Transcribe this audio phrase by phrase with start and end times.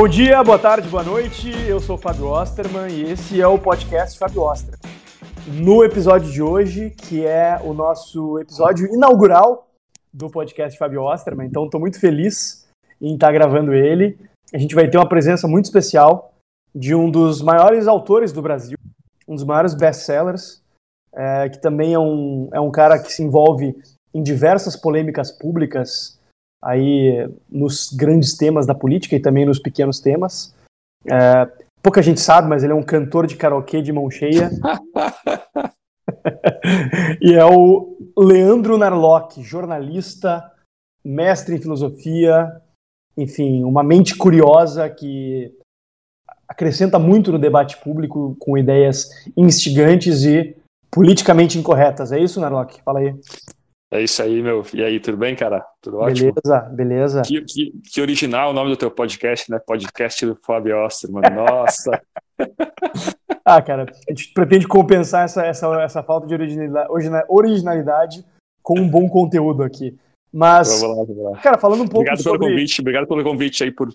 [0.00, 1.50] Bom dia, boa tarde, boa noite.
[1.68, 4.80] Eu sou o Fábio Osterman e esse é o podcast Fábio Osterman.
[5.46, 9.68] No episódio de hoje, que é o nosso episódio inaugural
[10.10, 12.66] do podcast Fábio Osterman, então estou muito feliz
[12.98, 14.18] em estar gravando ele.
[14.54, 16.32] A gente vai ter uma presença muito especial
[16.74, 18.78] de um dos maiores autores do Brasil,
[19.28, 20.62] um dos maiores best-sellers,
[21.14, 23.76] é, que também é um, é um cara que se envolve
[24.14, 26.18] em diversas polêmicas públicas
[26.62, 30.54] aí nos grandes temas da política e também nos pequenos temas.
[31.06, 31.48] É,
[31.82, 34.50] pouca gente sabe, mas ele é um cantor de karaokê de mão cheia.
[37.20, 40.50] e é o Leandro Narlock, jornalista,
[41.04, 42.60] mestre em filosofia,
[43.16, 45.52] enfim, uma mente curiosa que
[46.48, 50.56] acrescenta muito no debate público com ideias instigantes e
[50.90, 52.12] politicamente incorretas.
[52.12, 52.82] É isso, Narlock?
[52.82, 53.14] Fala aí.
[53.92, 54.64] É isso aí, meu.
[54.72, 55.66] E aí, tudo bem, cara?
[55.80, 56.32] Tudo ótimo?
[56.32, 57.22] Beleza, beleza.
[57.22, 59.58] Que, que, que original o nome do teu podcast, né?
[59.58, 61.22] Podcast do Fábio Osterman.
[61.34, 62.00] Nossa!
[63.44, 66.88] ah, cara, a gente pretende compensar essa, essa, essa falta de originalidade,
[67.28, 68.24] originalidade
[68.62, 69.98] com um bom conteúdo aqui.
[70.32, 71.40] Mas, vamos lá, vamos lá.
[71.40, 72.38] cara, falando um pouco obrigado sobre...
[72.38, 73.88] pelo convite, obrigado pelo convite aí por,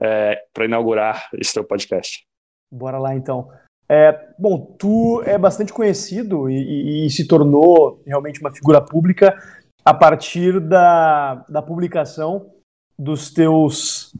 [0.00, 2.26] é, para inaugurar esse teu podcast.
[2.72, 3.48] Bora lá, então.
[3.88, 9.36] É, bom, tu é bastante conhecido e, e, e, se tornou realmente uma figura pública
[9.84, 12.50] a partir da, da publicação
[12.98, 14.12] dos teus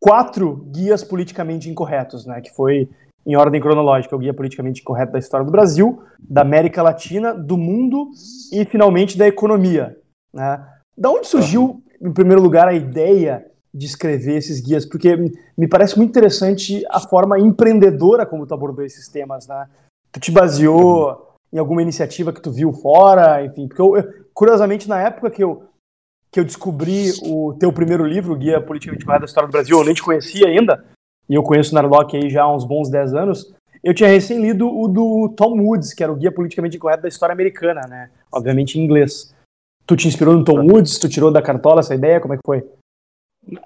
[0.00, 2.40] quatro guias politicamente incorretos, né?
[2.40, 2.88] Que foi
[3.24, 7.56] em ordem cronológica, o guia politicamente incorreto da história do Brasil, da América Latina, do
[7.56, 8.10] mundo
[8.50, 9.96] e finalmente da economia.
[10.32, 10.66] Né?
[10.96, 15.16] Da onde surgiu, em primeiro lugar, a ideia de escrever esses guias, porque
[15.56, 19.66] me parece muito interessante a forma empreendedora como tu abordou esses temas, né?
[20.12, 23.94] Tu te baseou em alguma iniciativa que tu viu fora, enfim, porque eu,
[24.34, 25.64] curiosamente na época que eu
[26.32, 29.84] que eu descobri o teu primeiro livro, Guia Politicamente Correto da História do Brasil, eu
[29.84, 30.84] nem te conhecia ainda,
[31.28, 33.52] e eu conheço o Narlock aí já há uns bons 10 anos,
[33.82, 37.08] eu tinha recém lido o do Tom Woods, que era o Guia Politicamente Correto da
[37.08, 38.10] História Americana, né?
[38.30, 39.34] Obviamente em inglês.
[39.86, 40.98] Tu te inspirou no Tom Woods?
[40.98, 42.20] Tu tirou da cartola essa ideia?
[42.20, 42.64] Como é que foi?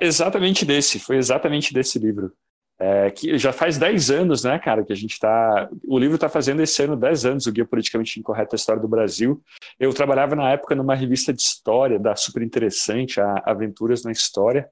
[0.00, 2.32] Exatamente desse, foi exatamente desse livro.
[2.76, 5.68] É, que já faz 10 anos, né, cara, que a gente está.
[5.86, 8.88] O livro está fazendo esse ano 10 anos, o Guia Politicamente Incorreto da História do
[8.88, 9.40] Brasil.
[9.78, 14.68] Eu trabalhava na época numa revista de história, da super interessante, a Aventuras na História,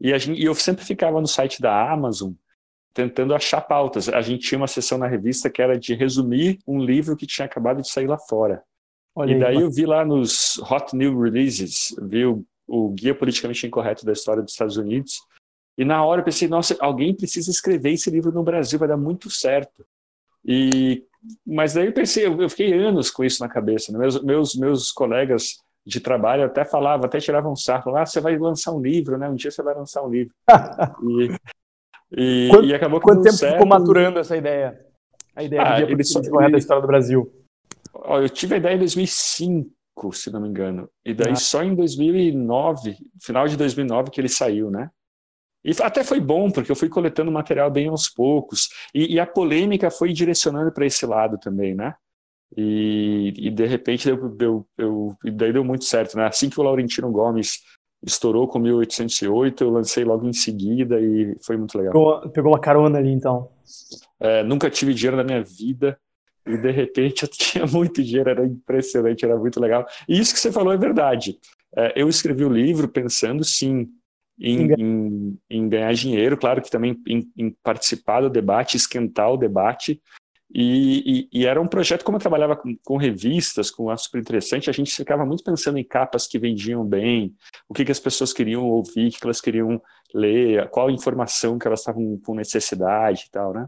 [0.00, 2.32] e, a gente, e eu sempre ficava no site da Amazon
[2.92, 4.08] tentando achar pautas.
[4.08, 7.44] A gente tinha uma sessão na revista que era de resumir um livro que tinha
[7.44, 8.62] acabado de sair lá fora.
[9.16, 13.14] Olha e daí aí, eu vi lá nos Hot New Releases, vi o o Guia
[13.14, 15.20] Politicamente Incorreto da História dos Estados Unidos.
[15.76, 18.96] E na hora eu pensei, nossa, alguém precisa escrever esse livro no Brasil, vai dar
[18.96, 19.84] muito certo.
[20.44, 21.04] E,
[21.46, 23.92] mas daí eu pensei, eu, fiquei anos com isso na cabeça.
[23.92, 23.98] Né?
[23.98, 28.38] Meus, meus, meus colegas de trabalho até falavam, até tiravam um sarro, ah, você vai
[28.38, 29.28] lançar um livro, né?
[29.28, 30.34] Um dia você vai lançar um livro.
[31.02, 33.54] e, e, quanto, e acabou Quanto tempo certo.
[33.54, 34.80] ficou maturando essa ideia?
[35.36, 37.30] A ideia ah, do Politicamente Incorreto da História do Brasil?
[38.04, 39.70] Eu tive a ideia em 2005
[40.12, 40.88] se não me engano.
[41.04, 41.36] E daí ah.
[41.36, 44.90] só em 2009, final de 2009 que ele saiu, né?
[45.64, 48.68] E até foi bom, porque eu fui coletando material bem aos poucos.
[48.94, 51.94] E, e a polêmica foi direcionando para esse lado também, né?
[52.56, 56.26] E, e de repente deu, deu, deu, daí deu muito certo, né?
[56.26, 57.62] Assim que o Laurentino Gomes
[58.04, 61.92] estourou com 1808, eu lancei logo em seguida e foi muito legal.
[61.92, 63.48] Pegou, pegou uma carona ali, então.
[64.20, 65.98] É, nunca tive dinheiro na minha vida,
[66.46, 69.86] e de repente eu tinha muito dinheiro, era impressionante, era muito legal.
[70.08, 71.38] E isso que você falou é verdade.
[71.76, 73.88] É, eu escrevi o livro pensando, sim,
[74.38, 79.36] em, em, em, ganhar dinheiro, claro que também em, em, participar do debate, esquentar o
[79.36, 80.00] debate.
[80.52, 84.20] E, e, e era um projeto, como eu trabalhava com, com, revistas, com a super
[84.20, 87.34] interessante, a gente ficava muito pensando em capas que vendiam bem,
[87.68, 89.82] o que, que as pessoas queriam ouvir, o que, que elas queriam
[90.14, 93.66] ler, qual informação que elas estavam com necessidade e tal, né?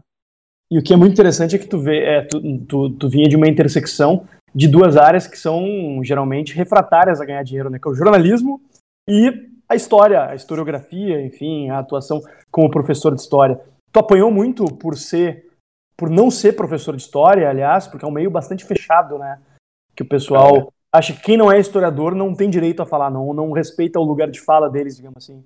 [0.69, 3.27] E o que é muito interessante é que tu vê, é, tu, tu, tu vinha
[3.29, 7.79] de uma intersecção de duas áreas que são geralmente refratárias a ganhar dinheiro, né?
[7.79, 8.61] Que é o jornalismo
[9.07, 12.21] e a história, a historiografia, enfim, a atuação
[12.51, 13.59] como professor de história.
[13.91, 15.47] Tu apanhou muito por ser,
[15.95, 19.39] por não ser professor de história, aliás, porque é um meio bastante fechado, né?
[19.95, 20.67] Que o pessoal é.
[20.91, 24.03] acha que quem não é historiador não tem direito a falar, não, não respeita o
[24.03, 25.43] lugar de fala deles, digamos assim.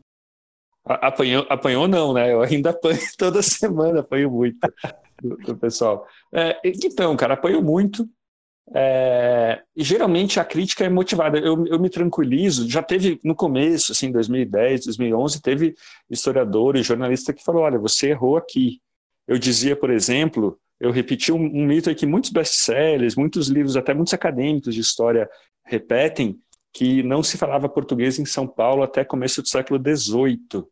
[0.84, 2.34] Apanhou, apanhou não, né?
[2.34, 4.58] Eu ainda apanho toda semana, apanho muito
[5.22, 6.08] do, do pessoal.
[6.34, 8.08] É, então, cara, apoio muito.
[8.74, 11.38] É, e geralmente a crítica é motivada.
[11.38, 12.70] Eu, eu me tranquilizo.
[12.70, 15.76] Já teve no começo, assim, 2010, 2011, teve
[16.10, 18.82] historiador e jornalista que falou: olha, você errou aqui.
[19.28, 23.78] Eu dizia, por exemplo, eu repeti um, um mito aí que muitos best-sellers, muitos livros,
[23.78, 25.30] até muitos acadêmicos de história
[25.64, 26.40] repetem,
[26.74, 30.64] que não se falava português em São Paulo até começo do século XVIII.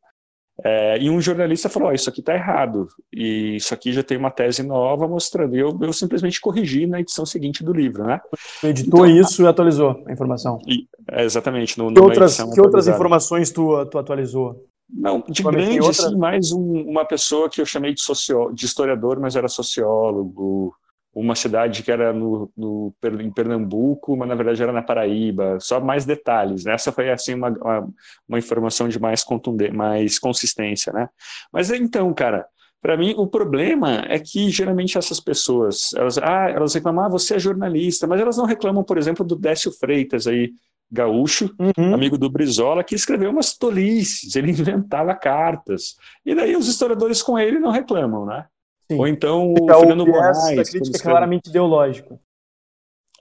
[0.64, 4.18] É, e um jornalista falou: oh, Isso aqui está errado, e isso aqui já tem
[4.18, 5.56] uma tese nova mostrando.
[5.56, 8.04] E eu, eu simplesmente corrigi na edição seguinte do livro.
[8.04, 8.20] Né?
[8.60, 10.60] Tu editou então, isso e atualizou a informação.
[10.68, 11.78] E, é, exatamente.
[11.78, 14.66] No, que outras, que outras informações tu, tu atualizou?
[14.92, 16.10] Não, de grande, outra...
[16.10, 20.74] sim, mais um, uma pessoa que eu chamei de, socio, de historiador, mas era sociólogo,
[21.14, 25.80] uma cidade que era no, no, em Pernambuco, mas na verdade era na Paraíba, só
[25.80, 26.66] mais detalhes.
[26.66, 26.74] Né?
[26.74, 27.90] Essa foi assim uma, uma,
[28.28, 31.10] uma informação de mais contundência, mais consistência, né?
[31.52, 32.46] Mas então, cara,
[32.82, 37.36] para mim o problema é que geralmente essas pessoas, elas, ah, elas reclamam, ah, você
[37.36, 40.54] é jornalista, mas elas não reclamam, por exemplo, do Décio Freitas aí,
[40.92, 41.94] gaúcho, uhum.
[41.94, 45.96] amigo do Brizola, que escreveu umas tolices, ele inventava cartas.
[46.26, 48.46] E daí os historiadores com ele não reclamam, né?
[48.90, 48.98] Sim.
[48.98, 50.38] Ou então o então, Fernando Moraes.
[50.38, 52.20] A crítica é claramente ideológico.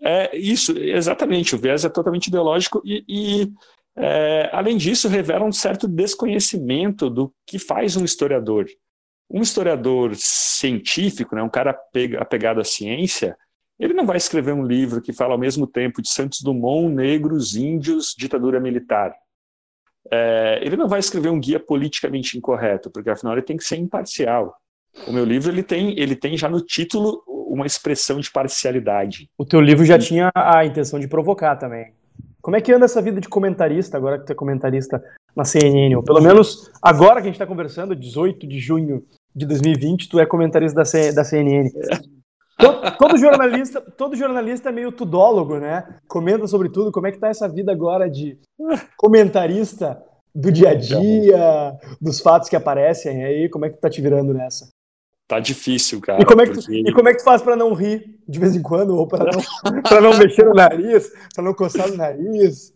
[0.01, 1.55] É isso, exatamente.
[1.55, 3.53] O viés é totalmente ideológico e, e
[3.97, 8.67] é, além disso, revela um certo desconhecimento do que faz um historiador.
[9.29, 11.79] Um historiador científico, né, um cara
[12.19, 13.37] apegado à ciência,
[13.79, 17.55] ele não vai escrever um livro que fala ao mesmo tempo de Santos Dumont, negros,
[17.57, 19.15] índios, ditadura militar.
[20.11, 23.77] É, ele não vai escrever um guia politicamente incorreto, porque afinal ele tem que ser
[23.77, 24.57] imparcial.
[25.07, 29.29] O meu livro ele tem, ele tem já no título uma expressão de parcialidade.
[29.39, 31.93] O teu livro já tinha a intenção de provocar também.
[32.41, 35.03] Como é que anda essa vida de comentarista, agora que tu é comentarista
[35.35, 35.95] na CNN?
[35.97, 39.05] Ou pelo menos agora que a gente está conversando, 18 de junho
[39.35, 41.71] de 2020, tu é comentarista da, C, da CNN.
[42.57, 45.97] Todo, todo, jornalista, todo jornalista é meio tudólogo, né?
[46.09, 46.91] Comenta sobre tudo.
[46.91, 48.37] Como é que tá essa vida agora de
[48.97, 50.03] comentarista
[50.35, 53.49] do dia a dia, dos fatos que aparecem aí?
[53.49, 54.69] Como é que tá te virando nessa?
[55.29, 56.23] Tá difícil, cara.
[56.23, 56.83] E como é que, porque...
[56.83, 58.97] tu, e como é que tu faz para não rir de vez em quando?
[58.97, 62.73] Ou para não, não mexer no nariz, para não coçar no nariz?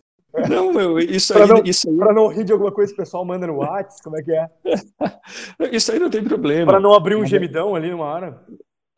[0.51, 1.49] Não, meu, isso pra aí.
[1.49, 1.97] Não, isso aí...
[1.97, 4.33] Para não rir de alguma coisa que o pessoal manda no WhatsApp, como é que
[4.33, 4.51] é?
[5.73, 6.71] isso aí não tem problema.
[6.71, 8.43] Para não abrir um gemidão ali numa hora.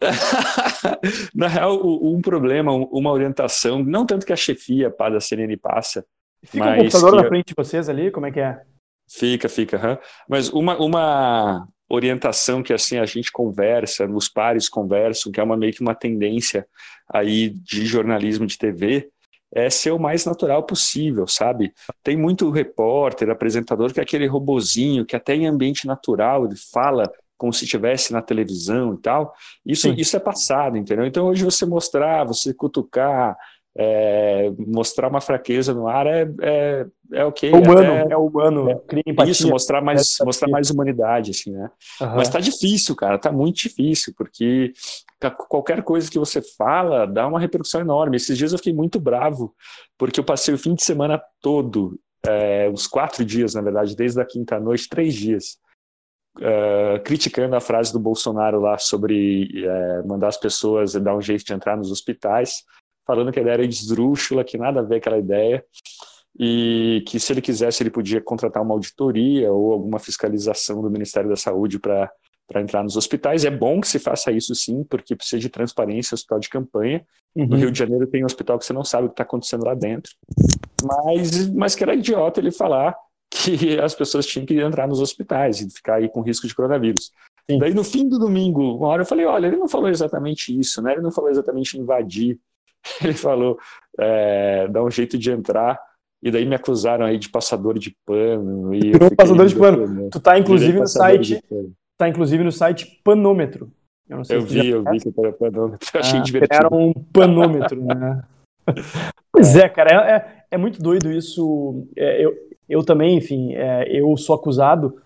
[1.33, 6.05] Na real, um problema, uma orientação, não tanto que a chefia da CNN passa.
[6.45, 8.61] Fica o computador na frente de vocês ali, como é que é?
[9.09, 10.01] Fica, fica.
[10.29, 15.56] Mas uma, uma orientação que assim a gente conversa, os pares conversam, que é uma
[15.56, 16.67] meio que uma tendência
[17.12, 19.08] aí de jornalismo de TV,
[19.55, 21.73] é ser o mais natural possível, sabe?
[22.02, 27.11] Tem muito repórter, apresentador que é aquele robozinho que até em ambiente natural ele fala
[27.37, 29.35] como se estivesse na televisão e tal.
[29.64, 31.06] Isso, isso é passado, entendeu?
[31.06, 33.37] Então hoje você mostrar, você cutucar,
[33.76, 37.50] é, mostrar uma fraqueza no ar é, é, é ok.
[37.50, 39.32] É humano, é, é humano, é, cria empatia.
[39.32, 41.71] Isso, mostrar mais, mostrar mais humanidade, assim, né?
[42.00, 42.17] Uhum.
[42.17, 44.73] Mas tá difícil, cara, tá muito difícil, porque
[45.49, 48.17] qualquer coisa que você fala dá uma repercussão enorme.
[48.17, 49.55] Esses dias eu fiquei muito bravo,
[49.99, 54.20] porque eu passei o fim de semana todo, é, uns quatro dias, na verdade, desde
[54.20, 55.62] a quinta noite, três dias,
[56.37, 61.44] Uh, criticando a frase do Bolsonaro lá sobre uh, mandar as pessoas dar um jeito
[61.44, 62.65] de entrar nos hospitais
[63.06, 65.65] falando que a ideia era esdrúxula, que nada a ver aquela ideia,
[66.39, 71.31] e que se ele quisesse ele podia contratar uma auditoria ou alguma fiscalização do Ministério
[71.31, 72.11] da Saúde para
[72.46, 73.44] para entrar nos hospitais.
[73.44, 77.05] É bom que se faça isso sim, porque precisa de transparência, hospital de campanha.
[77.34, 77.46] Uhum.
[77.46, 79.65] No Rio de Janeiro tem um hospital que você não sabe o que está acontecendo
[79.65, 80.13] lá dentro.
[80.82, 82.94] Mas, mas que era idiota ele falar
[83.31, 87.11] que as pessoas tinham que entrar nos hospitais e ficar aí com risco de coronavírus.
[87.51, 87.58] Sim.
[87.58, 90.81] Daí no fim do domingo, uma hora eu falei, olha, ele não falou exatamente isso,
[90.81, 90.93] né?
[90.93, 92.39] Ele não falou exatamente invadir
[93.03, 93.58] ele falou,
[93.98, 95.81] é, dá um jeito de entrar,
[96.22, 98.74] e daí me acusaram aí de passador de pano.
[98.74, 100.08] E passador de pano.
[100.10, 101.43] Tu tá inclusive no site.
[101.98, 103.70] Tá inclusive no site Panômetro.
[104.08, 105.88] Eu, eu vi, eu vi que era panômetro.
[105.98, 106.55] Achei ah, divertido.
[106.55, 108.22] Era um panômetro, né?
[109.32, 111.86] pois é, cara, é, é, é muito doido isso.
[111.96, 112.34] É, eu,
[112.69, 115.00] eu também, enfim, é, eu sou acusado.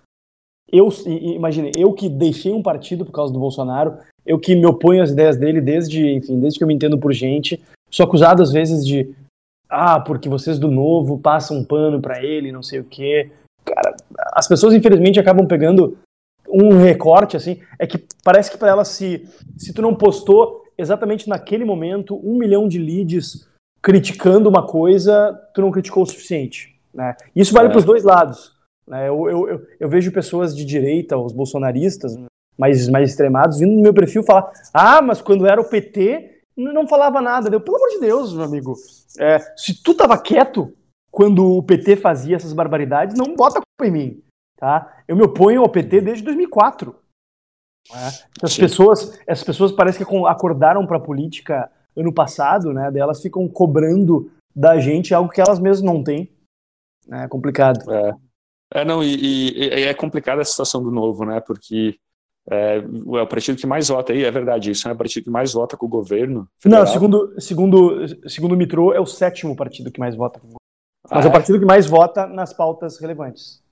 [0.71, 5.03] Eu, imagine, eu que deixei um partido por causa do Bolsonaro, eu que me oponho
[5.03, 7.59] às ideias dele desde, enfim, desde que eu me entendo por gente,
[7.91, 9.15] sou acusado às vezes de
[9.69, 13.31] ah, porque vocês do novo passam um pano para ele, não sei o quê.
[13.65, 13.97] Cara,
[14.33, 15.97] as pessoas infelizmente acabam pegando
[16.49, 21.29] um recorte assim, é que parece que para elas se se tu não postou exatamente
[21.29, 23.49] naquele momento um milhão de leads
[23.83, 27.17] criticando uma coisa, tu não criticou o suficiente, né?
[27.35, 27.71] Isso vale é.
[27.71, 28.58] para os dois lados.
[28.89, 29.09] Né?
[29.09, 32.17] Eu, eu, eu, eu, vejo pessoas de direita, os bolsonaristas,
[32.59, 36.89] mais, mais extremados, vindo no meu perfil falar: ah, mas quando era o PT, não
[36.89, 37.51] falava nada.
[37.51, 38.75] Deu, pelo amor de Deus, meu amigo.
[39.19, 40.75] É, se tu tava quieto
[41.11, 44.23] quando o PT fazia essas barbaridades, não bota a culpa em mim.
[44.57, 45.03] Tá?
[45.07, 46.95] Eu me oponho ao PT desde 2004.
[47.93, 48.11] Né?
[48.43, 52.91] As pessoas, essas pessoas parecem que acordaram para a política ano passado, né?
[52.91, 56.31] Daí elas ficam cobrando da gente algo que elas mesmas não têm.
[57.11, 57.91] É complicado.
[57.91, 58.15] É.
[58.73, 61.41] É, não, e, e, e é complicada a situação do novo, né?
[61.41, 61.99] Porque
[62.51, 65.31] é, é, o partido que mais vota aí, é verdade isso, é o partido que
[65.31, 66.49] mais vota com o governo.
[66.59, 66.85] Federal.
[66.85, 70.51] Não, segundo, segundo, segundo o Mitro, é o sétimo partido que mais vota com o
[70.51, 70.59] governo.
[71.11, 73.63] Mas ah, é o partido que mais vota nas pautas relevantes.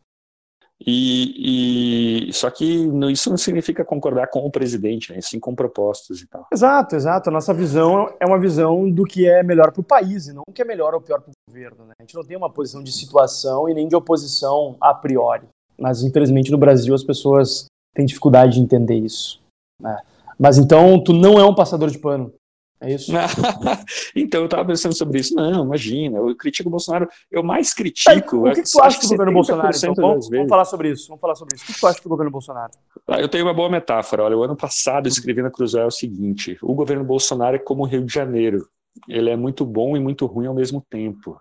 [0.79, 5.23] E, e, só que isso não significa concordar com o presidente, né?
[5.23, 6.47] sim com propostas e tal.
[6.53, 7.31] Exato, exato.
[7.31, 10.43] A nossa visão é uma visão do que é melhor para o país e não
[10.47, 11.87] o que é melhor ou pior para o governo.
[11.87, 11.93] Né?
[11.99, 15.47] A gente não tem uma posição de situação e nem de oposição a priori.
[15.79, 19.41] Mas infelizmente no Brasil as pessoas têm dificuldade de entender isso.
[19.81, 19.97] Né?
[20.39, 22.33] Mas então tu não é um passador de pano.
[22.79, 23.11] É isso?
[24.15, 25.35] então, eu estava pensando sobre isso.
[25.35, 27.09] Não, imagina, eu critico o Bolsonaro.
[27.31, 28.47] Eu mais critico.
[28.47, 29.75] É, o que, que tu acha do governo Bolsonaro?
[29.75, 31.09] Então, vamos, vamos, falar sobre isso.
[31.09, 31.65] Vamos falar sobre isso.
[31.65, 32.73] O que tu acha do governo Bolsonaro?
[33.09, 34.25] Ah, eu tenho uma boa metáfora.
[34.25, 37.83] Olha, o ano passado eu escrevi na Cruzoé o seguinte: o governo Bolsonaro é como
[37.83, 38.69] o Rio de Janeiro.
[39.09, 41.41] Ele é muito bom e muito ruim ao mesmo tempo.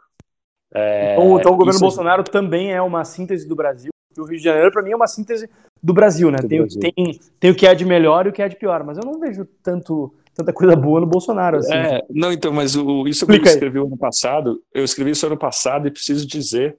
[0.74, 3.92] É, então, então, o governo Bolsonaro também é uma síntese do Brasil.
[4.18, 5.50] o Rio de Janeiro, para mim, é uma síntese
[5.82, 6.38] do Brasil, né?
[6.38, 6.80] Do tem, Brasil.
[6.82, 9.06] Tem, tem o que é de melhor e o que é de pior, mas eu
[9.06, 11.58] não vejo tanto tanta coisa boa no Bolsonaro.
[11.58, 11.74] Assim.
[11.74, 15.38] É, não, então, mas o, isso que eu escrevi ano passado, eu escrevi isso ano
[15.38, 16.78] passado e preciso dizer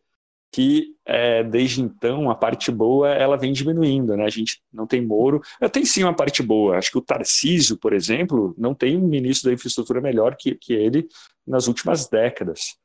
[0.52, 4.24] que é, desde então a parte boa ela vem diminuindo, né?
[4.24, 5.40] A gente não tem Moro,
[5.72, 6.78] tem sim uma parte boa.
[6.78, 10.72] Acho que o Tarcísio, por exemplo, não tem um ministro da infraestrutura melhor que, que
[10.72, 11.06] ele
[11.46, 12.76] nas últimas décadas.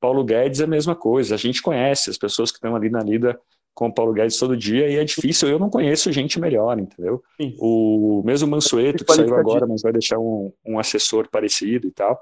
[0.00, 1.34] Paulo Guedes é a mesma coisa.
[1.34, 3.38] A gente conhece as pessoas que estão ali na lida
[3.74, 7.22] com o Paulo Guedes todo dia e é difícil, eu não conheço gente melhor, entendeu?
[7.40, 7.54] Sim.
[7.60, 12.20] O mesmo Mansueto, que saiu agora, mas vai deixar um, um assessor parecido e tal.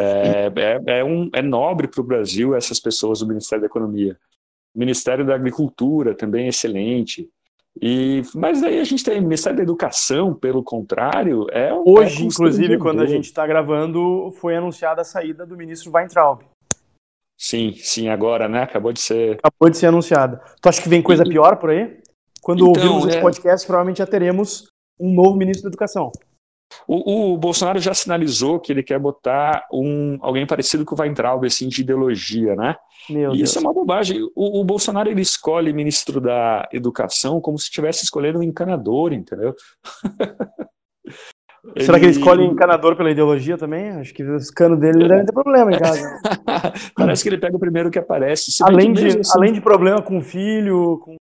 [0.00, 4.16] É, é, é, um, é nobre para o Brasil essas pessoas do Ministério da Economia.
[4.74, 7.28] O Ministério da Agricultura também é excelente.
[7.80, 12.26] E, mas aí a gente tem o Ministério da Educação, pelo contrário, é Hoje, é
[12.26, 16.42] inclusive, quando a gente está gravando, foi anunciada a saída do ministro Weintraub.
[17.38, 18.62] Sim, sim, agora, né?
[18.62, 19.38] Acabou de ser.
[19.42, 20.42] Acabou de ser anunciada.
[20.60, 21.98] Tu acha que vem coisa pior por aí?
[22.42, 23.08] Quando então, ouvirmos é...
[23.10, 26.12] esse podcast, provavelmente já teremos um novo ministro da Educação.
[26.86, 31.44] O, o, Bolsonaro já sinalizou que ele quer botar um, alguém parecido com o Weintraub,
[31.44, 32.76] assim, de ideologia, né?
[33.08, 33.50] Meu e Deus.
[33.50, 34.22] isso é uma bobagem.
[34.34, 39.54] O, o, Bolsonaro ele escolhe ministro da Educação como se estivesse escolhendo um encanador, entendeu?
[41.78, 43.90] Será que ele escolhe encanador pela ideologia também?
[43.90, 46.08] Acho que os canos dele devem ter problema em casa.
[46.96, 48.50] Parece que ele pega o primeiro que aparece.
[48.62, 49.32] além, de, assim...
[49.34, 51.16] além de problema com filho, com,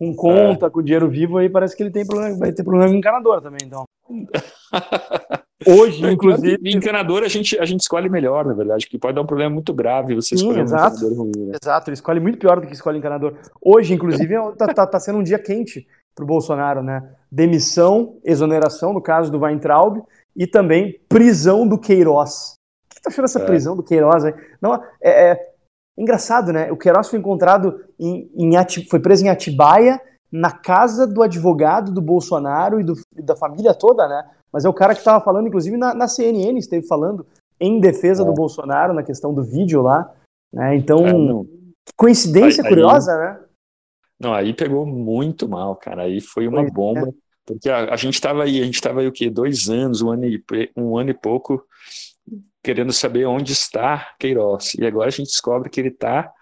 [0.00, 0.70] com conta, é.
[0.70, 3.60] com dinheiro vivo, aí parece que ele tem problema, vai ter problema com encanador também,
[3.66, 3.84] então.
[5.66, 6.58] Hoje, inclusive.
[6.74, 9.74] Encanador a gente, a gente escolhe melhor, na verdade, porque pode dar um problema muito
[9.74, 11.46] grave você Sim, escolher exato, um encanador ruim.
[11.48, 11.58] Né?
[11.62, 13.34] Exato, ele escolhe muito pior do que escolhe encanador.
[13.60, 17.06] Hoje, inclusive, é tá, tá, tá sendo um dia quente para o Bolsonaro, né?
[17.30, 20.02] Demissão, exoneração, no caso do Weintraub,
[20.34, 22.54] e também prisão do Queiroz.
[22.86, 23.44] O que tá achando essa é.
[23.44, 24.24] prisão do Queiroz?
[24.24, 24.32] Aí?
[24.62, 25.50] Não, é, é,
[26.00, 26.72] engraçado, né?
[26.72, 28.50] O Queiroz foi encontrado em, em
[28.88, 30.00] foi preso em Atibaia,
[30.32, 34.30] na casa do advogado do Bolsonaro e, do, da família toda, né?
[34.52, 37.26] Mas é o cara que estava falando, inclusive na, na, CNN, esteve falando
[37.60, 38.26] em defesa é.
[38.26, 40.12] do Bolsonaro na questão do vídeo lá.
[40.52, 40.76] Né?
[40.76, 41.46] Então, é,
[41.96, 43.40] coincidência aí, curiosa, aí, né?
[44.18, 46.02] Não, aí pegou muito mal, cara.
[46.02, 46.70] Aí foi uma é.
[46.70, 47.12] bomba.
[47.44, 49.28] Porque a, a gente estava aí, a gente estava aí o quê?
[49.28, 50.42] Dois anos, um ano, e,
[50.76, 51.64] um ano e pouco,
[52.62, 54.74] querendo saber onde está Queiroz.
[54.74, 56.32] E agora a gente descobre que ele está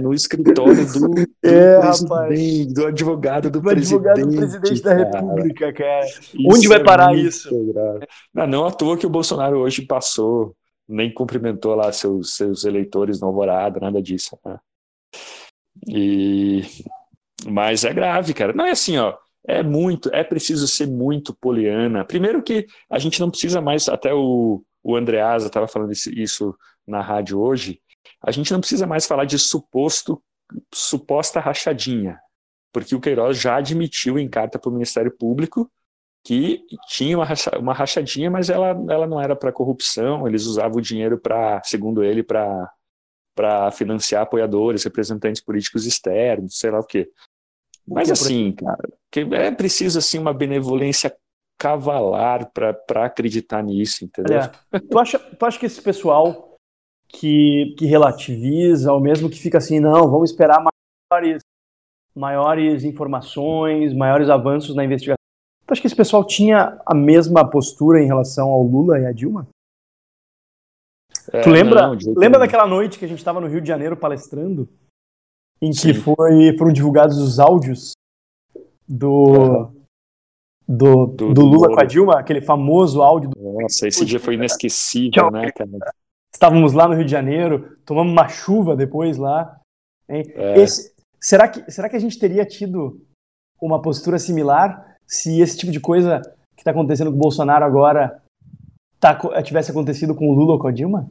[0.00, 2.72] no escritório do, do, é, rapaz.
[2.72, 4.08] do advogado do, do presidente.
[4.08, 6.06] advogado do presidente da República, cara.
[6.06, 7.50] Isso onde vai é parar isso?
[8.34, 10.56] Não, não à toa que o Bolsonaro hoje passou,
[10.88, 14.38] nem cumprimentou lá seus, seus eleitores no Alvorada, nada disso.
[14.44, 14.58] Né?
[15.88, 16.62] E
[17.46, 18.52] mas é grave, cara.
[18.52, 19.14] Não é assim, ó.
[19.44, 22.04] É muito, é preciso ser muito poliana.
[22.04, 27.00] Primeiro que a gente não precisa mais, até o, o Andreasa estava falando isso na
[27.00, 27.80] rádio hoje,
[28.20, 30.22] a gente não precisa mais falar de suposto,
[30.72, 32.18] suposta rachadinha,
[32.72, 35.70] porque o Queiroz já admitiu em carta para o Ministério Público
[36.24, 40.78] que tinha uma, racha, uma rachadinha, mas ela, ela não era para corrupção, eles usavam
[40.78, 42.70] o dinheiro para, segundo ele, para
[43.72, 47.10] financiar apoiadores, representantes políticos externos, sei lá o quê.
[47.86, 48.88] Mas assim, cara,
[49.32, 51.14] é preciso assim uma benevolência
[51.62, 54.40] cavalar para acreditar nisso, entendeu?
[54.40, 54.80] É.
[54.80, 56.56] Tu, acha, tu acha que esse pessoal
[57.06, 60.60] que, que relativiza, ou mesmo que fica assim, não, vamos esperar
[61.12, 61.40] maiores,
[62.16, 65.14] maiores informações, maiores avanços na investigação,
[65.64, 69.12] tu acha que esse pessoal tinha a mesma postura em relação ao Lula e a
[69.12, 69.46] Dilma?
[71.32, 73.96] É, tu lembra, não, lembra daquela noite que a gente estava no Rio de Janeiro
[73.96, 74.68] palestrando?
[75.60, 77.92] Em que foi, foram divulgados os áudios
[78.88, 79.70] do,
[80.66, 83.30] do, do, do, Lula do com a Dilma, aquele famoso áudio.
[83.30, 83.60] Do...
[83.60, 85.70] Nossa, esse dia foi inesquecível, né, cara?
[86.32, 89.60] Estávamos lá no Rio de Janeiro, tomamos uma chuva depois lá.
[90.08, 90.60] É.
[90.60, 93.00] Esse, será que, será que a gente teria tido
[93.60, 96.20] uma postura similar se esse tipo de coisa
[96.56, 98.22] que está acontecendo com o Bolsonaro agora
[98.98, 101.10] tá, tivesse acontecido com o Lula ou com a Dilma?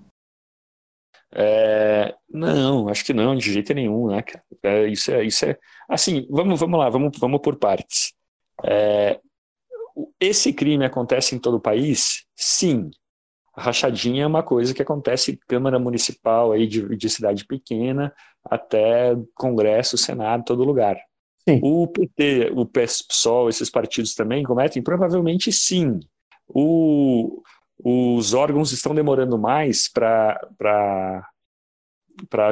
[1.34, 4.44] É, não, acho que não, de jeito nenhum, né, cara?
[4.64, 8.14] É, isso é, isso é, assim, vamos, vamos lá, vamos, vamos por partes.
[8.64, 9.20] É,
[10.20, 12.26] esse crime acontece em todo o país?
[12.36, 12.90] Sim.
[13.54, 18.14] A rachadinha é uma coisa que acontece em Câmara Municipal aí de, de cidade pequena
[18.44, 20.98] até Congresso, Senado, todo lugar.
[21.48, 21.60] Sim.
[21.64, 24.82] O PT, o PSOL, esses partidos também cometem?
[24.82, 26.00] Provavelmente sim.
[26.48, 27.42] O,
[27.84, 30.40] os órgãos estão demorando mais para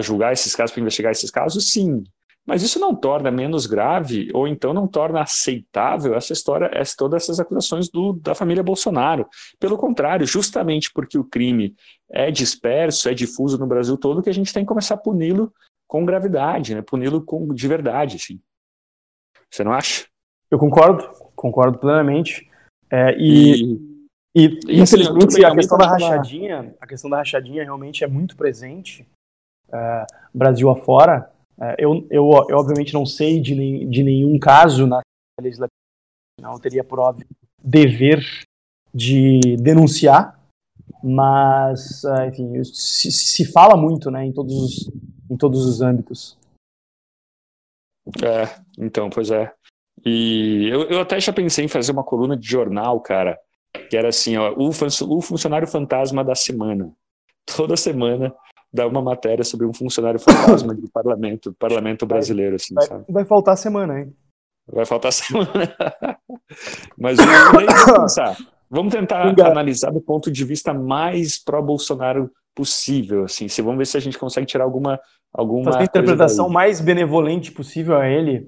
[0.01, 1.71] julgar esses casos, para investigar esses casos?
[1.71, 2.03] Sim.
[2.49, 7.21] Mas isso não torna menos grave, ou então não torna aceitável essa história, essa, todas
[7.21, 9.27] essas acusações do, da família Bolsonaro.
[9.59, 11.75] Pelo contrário, justamente porque o crime
[12.09, 15.53] é disperso, é difuso no Brasil todo, que a gente tem que começar a puni-lo
[15.87, 16.81] com gravidade, né?
[16.81, 18.15] puni-lo de verdade.
[18.15, 18.41] Assim.
[19.51, 20.07] Você não acha?
[20.49, 22.49] Eu concordo, concordo plenamente.
[22.89, 23.75] É, e,
[24.33, 28.35] e, e, e, infelizmente a questão da rachadinha, a questão da rachadinha realmente é muito
[28.35, 29.05] presente
[29.71, 31.31] é, Brasil afora.
[31.61, 35.01] É, eu, eu, eu, obviamente, não sei de, de nenhum caso na
[35.41, 35.73] legislação,
[36.39, 37.27] não teria, por óbvio,
[37.61, 38.23] dever
[38.93, 40.39] de denunciar,
[41.03, 44.91] mas, é, enfim, se, se fala muito né, em, todos os,
[45.29, 46.37] em todos os âmbitos.
[48.23, 49.53] É, então, pois é.
[50.05, 53.37] E eu, eu até já pensei em fazer uma coluna de jornal, cara,
[53.89, 56.91] que era assim, ó, o, o funcionário fantasma da semana.
[57.45, 58.33] Toda semana
[58.71, 63.05] dar uma matéria sobre um funcionário fantasma do parlamento, parlamento brasileiro, assim, vai, sabe?
[63.09, 64.15] Vai faltar semana, hein?
[64.67, 65.75] Vai faltar semana.
[66.97, 68.37] Mas vamos pensar.
[68.69, 73.47] Vamos tentar analisar do ponto de vista mais pró-Bolsonaro possível, assim.
[73.47, 74.99] Se vamos ver se a gente consegue tirar alguma
[75.33, 78.47] alguma Fazer a interpretação mais benevolente possível a ele.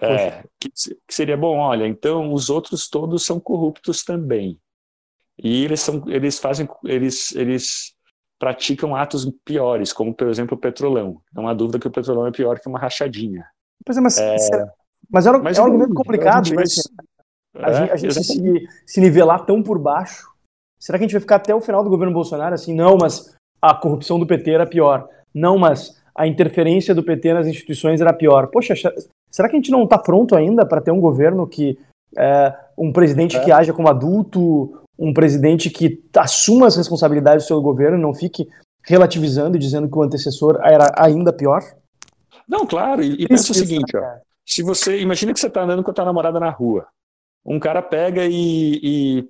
[0.00, 4.58] É, que, que seria bom, olha, então os outros todos são corruptos também.
[5.38, 7.95] E eles são eles fazem eles eles
[8.38, 11.20] praticam atos piores, como, por exemplo, o petrolão.
[11.32, 13.46] Não há dúvida que o petrolão é pior que uma rachadinha.
[13.84, 14.36] Pois é, mas, é,
[15.10, 16.82] mas é um, mas é um argumento complicado a gente,
[17.54, 20.28] a gente, a gente se, se nivelar tão por baixo.
[20.78, 22.74] Será que a gente vai ficar até o final do governo Bolsonaro assim?
[22.74, 25.08] Não, mas a corrupção do PT era pior.
[25.34, 28.48] Não, mas a interferência do PT nas instituições era pior.
[28.48, 28.74] Poxa,
[29.30, 31.78] será que a gente não está pronto ainda para ter um governo que
[32.16, 33.44] é, um presidente é.
[33.44, 38.48] que haja como adulto, um presidente que assuma as responsabilidades do seu governo, não fique
[38.84, 41.62] relativizando e dizendo que o antecessor era ainda pior?
[42.48, 44.02] Não, claro, e, e pensa o seguinte, ó,
[44.44, 46.86] se você, imagina que você está andando com a tua namorada na rua,
[47.44, 48.80] um cara pega e,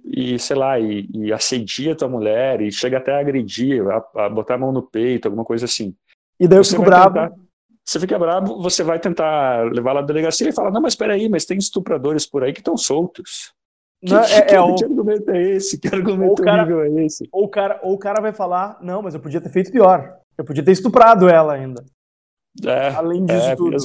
[0.04, 4.24] e, e sei lá, e, e, assedia tua mulher e chega até a agredir, a,
[4.24, 5.94] a, botar a mão no peito, alguma coisa assim.
[6.40, 7.14] E daí eu fico bravo.
[7.14, 7.32] Tentar,
[7.84, 11.14] você fica bravo, você vai tentar levar lá na delegacia e fala, não, mas espera
[11.14, 13.52] aí, mas tem estupradores por aí que estão soltos.
[14.08, 15.78] Não, que, é, que, é, que argumento é esse?
[15.78, 17.28] Que argumento cara, horrível é esse?
[17.32, 20.18] Ou o, cara, ou o cara vai falar, não, mas eu podia ter feito pior.
[20.38, 21.84] Eu podia ter estuprado ela ainda.
[22.64, 23.76] É, Além disso é, tudo.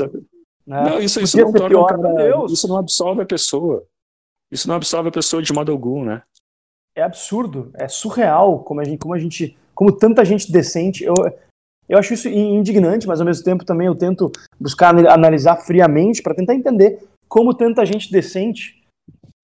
[0.65, 0.83] Né?
[0.83, 3.83] Não, isso, isso não torna pior, cara, Isso não absolve a pessoa.
[4.51, 6.21] Isso não absolve a pessoa de modo algum, né?
[6.95, 11.03] É absurdo, é surreal como a gente, como a gente, como tanta gente decente.
[11.03, 11.15] Eu,
[11.87, 14.29] eu acho isso indignante, mas ao mesmo tempo também eu tento
[14.59, 18.80] buscar analisar friamente para tentar entender como tanta gente decente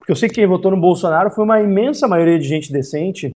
[0.07, 3.31] porque eu sei que quem votou no Bolsonaro foi uma imensa maioria de gente decente.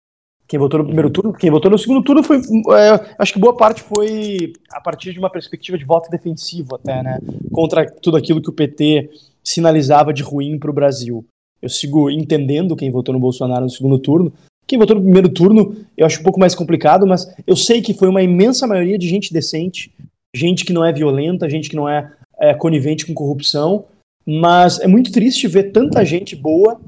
[0.47, 2.37] Quem votou no primeiro turno, quem votou no segundo turno foi.
[2.37, 7.01] É, acho que boa parte foi a partir de uma perspectiva de voto defensivo, até,
[7.01, 7.17] né?
[7.51, 9.09] Contra tudo aquilo que o PT
[9.43, 11.25] sinalizava de ruim para o Brasil.
[11.59, 14.31] Eu sigo entendendo quem votou no Bolsonaro no segundo turno.
[14.67, 17.95] Quem votou no primeiro turno, eu acho um pouco mais complicado, mas eu sei que
[17.95, 19.91] foi uma imensa maioria de gente decente,
[20.35, 23.85] gente que não é violenta, gente que não é, é conivente com corrupção,
[24.25, 26.79] mas é muito triste ver tanta gente boa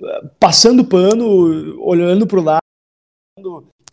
[0.00, 2.60] eh, passando pano, olhando para o lado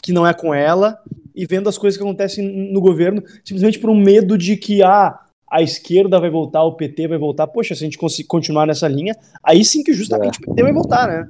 [0.01, 1.01] que não é com ela
[1.36, 5.19] e vendo as coisas que acontecem no governo simplesmente por um medo de que ah,
[5.53, 7.45] a esquerda vai voltar, o PT vai voltar.
[7.45, 10.38] Poxa, se a gente continuar nessa linha, aí sim que justamente é.
[10.39, 11.29] o PT vai voltar, né?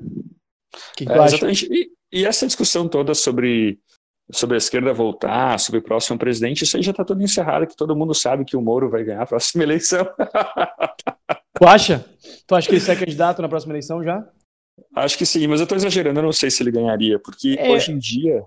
[0.95, 1.67] Que que é, exatamente.
[1.69, 3.79] E, e, essa discussão toda sobre,
[4.31, 7.75] sobre a esquerda voltar, sobre o próximo presidente, isso aí já está tudo encerrado, que
[7.75, 10.07] todo mundo sabe que o Moro vai ganhar a próxima eleição.
[11.53, 12.05] Tu acha?
[12.47, 14.25] Tu acha que ele será candidato na próxima eleição já?
[14.95, 17.69] Acho que sim, mas eu tô exagerando, eu não sei se ele ganharia, porque é...
[17.71, 18.43] hoje em dia.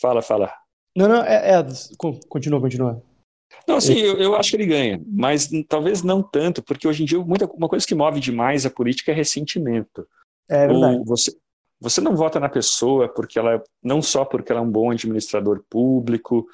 [0.00, 0.52] Fala, fala.
[0.96, 1.58] Não, não, é.
[1.58, 1.64] é...
[2.28, 3.02] Continua, continua.
[3.66, 7.06] Não, sim, eu, eu, acho que ele ganha, mas talvez não tanto, porque hoje em
[7.06, 10.06] dia muita, uma coisa que move demais a política é ressentimento.
[10.48, 11.02] É verdade.
[11.04, 11.32] você,
[11.84, 15.62] você não vota na pessoa porque ela não só porque ela é um bom administrador
[15.68, 16.46] público,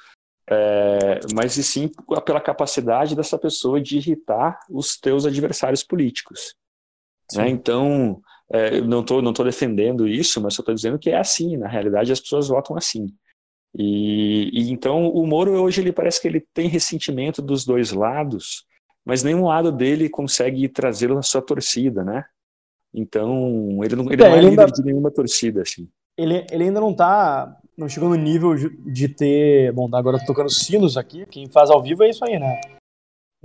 [0.49, 1.89] é, mas e sim
[2.25, 6.53] pela capacidade dessa pessoa de irritar os teus adversários políticos.
[7.33, 7.47] Né?
[7.49, 11.55] Então, é, não estou não tô defendendo isso, mas só estou dizendo que é assim.
[11.55, 13.07] Na realidade, as pessoas votam assim.
[13.73, 18.65] E, e, então o Moro hoje ele parece que ele tem ressentimento dos dois lados,
[19.05, 22.25] mas nenhum lado dele consegue trazê-lo na sua torcida, né?
[22.93, 25.87] Então ele não, ele é, não é ele líder ainda, de nenhuma torcida, assim.
[26.17, 30.49] Ele, ele ainda não tá, não chegou no nível de ter, bom, agora tô tocando
[30.49, 32.59] sinos aqui, quem faz ao vivo é isso aí, né?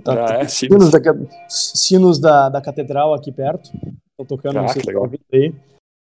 [0.03, 0.99] Tá, ah, é, sinos, da,
[1.47, 3.71] sinos da, da catedral aqui perto,
[4.17, 5.09] tô tocando, ah, não sei se legal.
[5.33, 5.55] aí,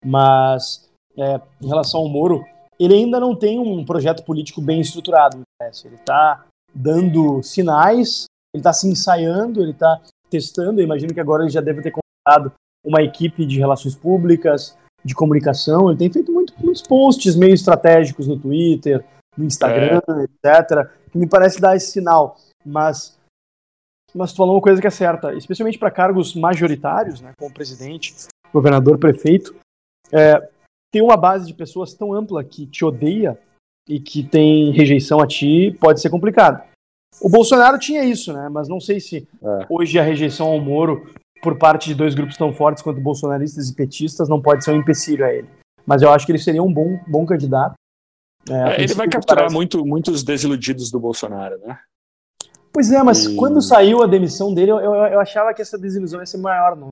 [0.05, 2.45] mas é, em relação ao Moro,
[2.79, 5.87] ele ainda não tem um projeto político bem estruturado, me parece.
[5.87, 10.79] Ele está dando sinais, ele está se ensaiando, ele está testando.
[10.79, 12.51] Eu imagino que agora ele já deve ter contratado
[12.83, 15.89] uma equipe de relações públicas, de comunicação.
[15.89, 19.03] Ele tem feito muito, muitos posts meio estratégicos no Twitter,
[19.37, 20.23] no Instagram, é.
[20.23, 22.37] etc., que me parece dar esse sinal.
[22.65, 23.17] Mas,
[24.13, 28.13] mas tu falou uma coisa que é certa, especialmente para cargos majoritários, né, como presidente,
[28.53, 29.55] governador, prefeito,
[30.11, 30.49] é,
[30.91, 33.37] ter uma base de pessoas tão ampla que te odeia
[33.87, 36.61] e que tem rejeição a ti pode ser complicado.
[37.21, 38.47] O Bolsonaro tinha isso, né?
[38.49, 39.65] Mas não sei se é.
[39.69, 43.75] hoje a rejeição ao Moro por parte de dois grupos tão fortes quanto bolsonaristas e
[43.75, 45.49] petistas não pode ser um empecilho a ele.
[45.85, 47.73] Mas eu acho que ele seria um bom, bom candidato.
[48.49, 49.55] É, é ele vai capturar parece...
[49.55, 51.79] muito, muitos desiludidos do Bolsonaro, né?
[52.71, 53.35] Pois é, mas e...
[53.35, 56.75] quando saiu a demissão dele, eu, eu, eu, achava que essa desilusão ia ser maior,
[56.75, 56.89] não?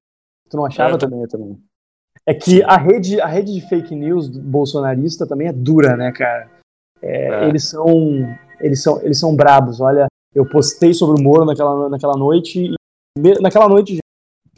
[0.49, 0.91] Tu não achava?
[0.91, 1.57] É, eu também, eu também.
[2.25, 6.49] É que a rede, a rede de fake news bolsonarista também é dura, né, cara?
[7.01, 7.47] É, é.
[7.47, 7.87] Eles são
[8.59, 9.79] eles são eles são brabos.
[9.79, 12.73] Olha, eu postei sobre o Moro naquela, naquela noite
[13.17, 13.97] e naquela noite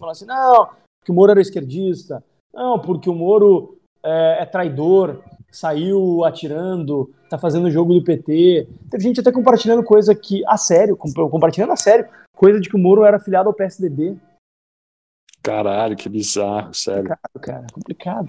[0.02, 0.70] já falaram assim, não,
[1.04, 7.38] que o Moro era esquerdista, não, porque o Moro é, é traidor, saiu atirando, tá
[7.38, 8.68] fazendo o jogo do PT.
[8.90, 12.80] Teve gente até compartilhando coisa que, a sério, compartilhando a sério, coisa de que o
[12.80, 14.18] Moro era afiliado ao PSDB.
[15.44, 17.10] Caralho, que bizarro, sério.
[17.10, 18.28] Complicado, cara, complicado.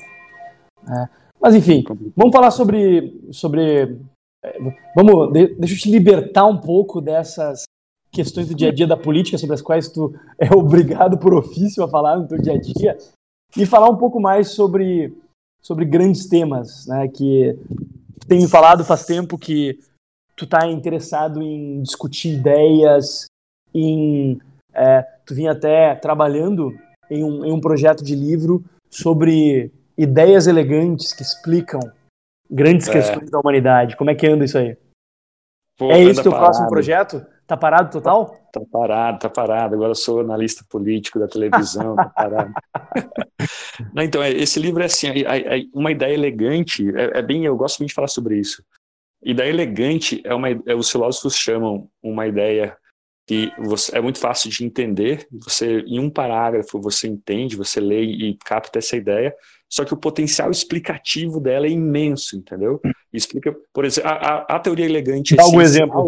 [0.88, 1.08] É.
[1.40, 1.84] Mas enfim,
[2.16, 3.20] vamos falar sobre.
[3.32, 3.98] sobre
[4.44, 4.58] é,
[4.96, 7.64] vamos, deixa eu te libertar um pouco dessas
[8.12, 11.82] questões do dia a dia da política, sobre as quais tu é obrigado por ofício
[11.82, 12.98] a falar no teu dia a dia,
[13.56, 15.12] e falar um pouco mais sobre,
[15.60, 17.08] sobre grandes temas, né?
[17.08, 17.58] Que
[18.28, 19.78] tenho falado faz tempo que
[20.36, 23.26] tu tá interessado em discutir ideias,
[23.74, 24.38] em.
[24.74, 26.74] É, tu vinha até trabalhando
[27.10, 31.80] em um, em um projeto de livro sobre ideias elegantes que explicam
[32.50, 32.92] grandes é.
[32.92, 33.96] questões da humanidade.
[33.96, 34.76] Como é que anda isso aí?
[35.78, 37.24] Pô, é esse teu próximo projeto?
[37.52, 38.30] Tá parado total?
[38.50, 39.74] Tá, tá, parado, tá parado.
[39.74, 42.50] Agora eu sou analista político da televisão, tá parado.
[43.92, 47.44] Não, então, é, esse livro é assim, é, é uma ideia elegante, é, é, bem,
[47.44, 48.64] eu gosto muito de falar sobre isso.
[49.22, 52.74] Ideia elegante é uma, é, os filósofos chamam uma ideia
[53.26, 55.26] que você, é muito fácil de entender.
[55.44, 59.34] Você, em um parágrafo, você entende, você lê e capta essa ideia.
[59.68, 62.80] Só que o potencial explicativo dela é imenso, entendeu?
[63.12, 65.36] Explica, por exemplo, a, a, a teoria elegante.
[65.36, 66.06] Dá algum exemplo?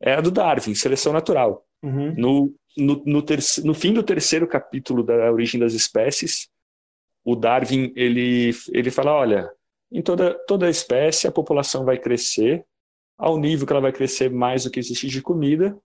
[0.00, 1.64] É a do Darwin, seleção natural.
[1.82, 2.14] Uhum.
[2.16, 3.24] No, no, no,
[3.64, 6.48] no fim do terceiro capítulo da origem das espécies,
[7.24, 9.50] o Darwin ele, ele fala: olha,
[9.92, 12.64] em toda, toda espécie a população vai crescer
[13.18, 15.76] ao nível que ela vai crescer mais do que existe de comida,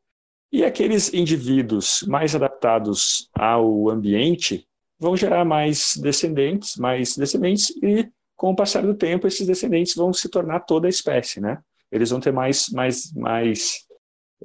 [0.52, 4.66] e aqueles indivíduos mais adaptados ao ambiente
[4.98, 10.14] vão gerar mais descendentes, mais descendentes e com o passar do tempo esses descendentes vão
[10.14, 11.60] se tornar toda a espécie, né?
[11.92, 13.85] Eles vão ter mais mais mais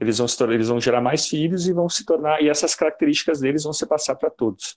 [0.01, 3.41] eles vão tornar, eles vão gerar mais filhos e vão se tornar e essas características
[3.41, 4.77] deles vão se passar para todos.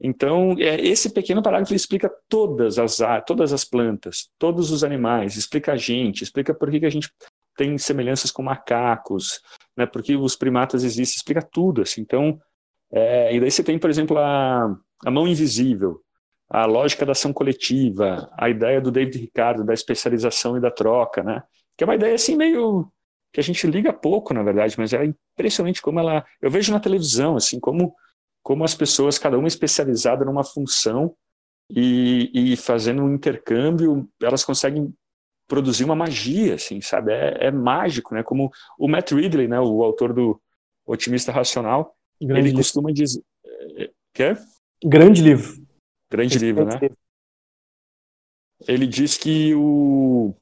[0.00, 5.72] Então, é, esse pequeno parágrafo explica todas as todas as plantas, todos os animais, explica
[5.72, 7.10] a gente, explica por que, que a gente
[7.56, 9.42] tem semelhanças com macacos,
[9.76, 12.40] né, porque os primatas existem, explica tudo, assim, então,
[12.90, 16.00] é, e daí você tem, por exemplo, a, a mão invisível,
[16.48, 21.22] a lógica da ação coletiva, a ideia do David Ricardo da especialização e da troca,
[21.22, 21.42] né,
[21.76, 22.90] que é uma ideia, assim, meio,
[23.32, 26.80] que a gente liga pouco, na verdade, mas é impressionante como ela, eu vejo na
[26.80, 27.94] televisão, assim, como,
[28.42, 31.14] como as pessoas, cada uma especializada numa função,
[31.72, 34.92] e, e, fazendo um intercâmbio, elas conseguem
[35.46, 37.12] produzir uma magia, assim, sabe?
[37.12, 38.24] É, é, mágico, né?
[38.24, 39.60] Como o Matt Ridley, né?
[39.60, 40.40] O autor do
[40.84, 42.58] Otimista Racional, Grande ele livro.
[42.58, 43.22] costuma dizer...
[43.76, 44.36] É, quer?
[44.84, 45.64] Grande livro.
[46.10, 46.76] Grande Esse livro, né?
[46.80, 46.96] Livro.
[48.66, 50.34] Ele diz que o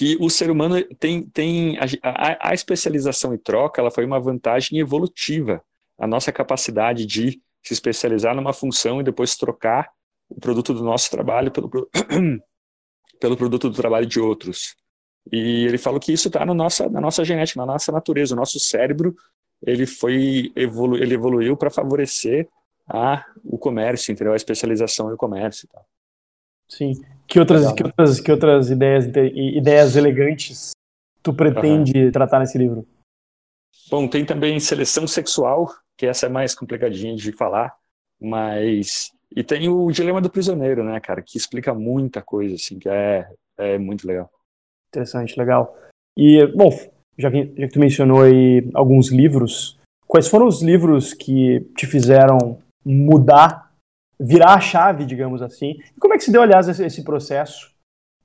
[0.00, 4.78] que o ser humano tem, tem a, a, especialização e troca, ela foi uma vantagem
[4.78, 5.62] evolutiva.
[5.98, 9.92] A nossa capacidade de se especializar numa função e depois trocar
[10.26, 11.68] o produto do nosso trabalho pelo,
[13.20, 14.74] pelo produto do trabalho de outros.
[15.30, 18.34] E ele falou que isso está na nossa, na nossa genética, na nossa natureza.
[18.34, 19.14] O nosso cérebro
[19.66, 22.48] ele foi evolu ele evoluiu para favorecer
[22.88, 24.32] a, o comércio, entendeu?
[24.32, 25.68] A especialização e o comércio.
[25.68, 25.82] Tá?
[26.66, 26.94] Sim.
[27.30, 30.72] Que outras, Legal, que, outras, que outras ideias, ideias elegantes
[31.22, 32.10] tu pretende uhum.
[32.10, 32.84] tratar nesse livro?
[33.88, 37.72] Bom, tem também seleção sexual, que essa é mais complicadinha de falar,
[38.20, 42.88] mas e tem o dilema do prisioneiro, né, cara, que explica muita coisa, assim, que
[42.88, 44.28] é, é muito legal.
[44.88, 45.76] Interessante, legal.
[46.16, 46.70] E, bom,
[47.16, 51.86] já que, já que tu mencionou aí alguns livros, quais foram os livros que te
[51.86, 53.69] fizeram mudar,
[54.20, 55.78] virar a chave, digamos assim?
[55.96, 57.72] E como é que se deu, aliás, esse, esse processo?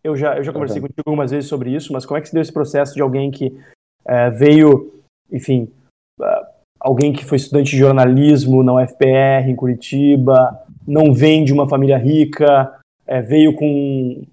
[0.04, 0.88] Eu já, eu já conversei uhum.
[0.88, 3.32] contigo algumas vezes sobre isso, mas como é que se deu esse processo de alguém
[3.32, 3.58] que
[4.06, 5.72] é, veio, enfim,
[6.20, 6.46] uh,
[6.80, 11.98] alguém que foi estudante de jornalismo na UFPR, em Curitiba, não vem de uma família
[11.98, 12.78] rica,
[13.08, 14.24] é, veio com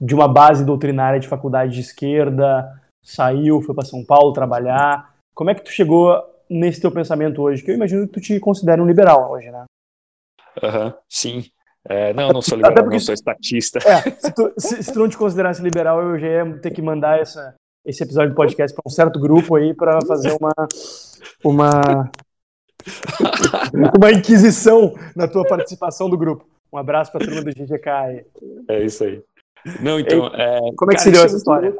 [0.00, 5.14] de uma base doutrinária de faculdade de esquerda, saiu, foi para São Paulo trabalhar.
[5.34, 7.62] Como é que tu chegou nesse teu pensamento hoje?
[7.62, 9.64] Que eu imagino que tu te considera um liberal hoje, né?
[10.62, 11.44] Uhum, sim.
[11.86, 13.78] É, não, não sou liberal, porque, não sou estatista.
[13.86, 16.80] É, se, tu, se, se, tu, não te considerasse liberal, eu já ia ter que
[16.80, 20.52] mandar essa, esse episódio do podcast para um certo grupo aí para fazer uma,
[21.44, 22.10] uma,
[23.98, 26.46] uma inquisição na tua participação do grupo.
[26.72, 28.24] Um abraço para a turma do GGK aí.
[28.68, 29.22] É isso aí.
[29.80, 30.26] Não, então.
[30.28, 31.74] É, Como é que cara, se deu essa história?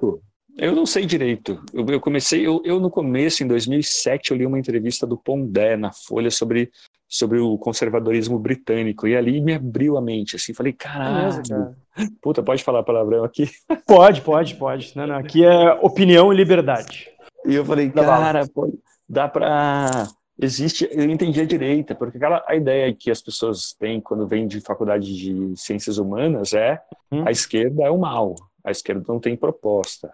[0.56, 1.60] Eu não sei direito.
[1.72, 5.76] Eu, eu comecei, eu, eu, no começo, em 2007, eu li uma entrevista do Pondé
[5.76, 6.70] na Folha sobre,
[7.14, 11.76] sobre o conservadorismo britânico e ali me abriu a mente, assim, falei, caralho, cara.
[12.20, 13.48] puta, pode falar palavrão aqui?
[13.86, 14.96] Pode, pode, pode.
[14.96, 17.08] Não, não, aqui é opinião e liberdade.
[17.46, 18.76] E eu falei, cara, pode,
[19.08, 24.00] dá pra existe, eu entendi a direita, porque aquela a ideia que as pessoas têm
[24.00, 27.22] quando vêm de faculdade de ciências humanas é hum.
[27.24, 30.10] a esquerda é o mal, a esquerda não tem proposta.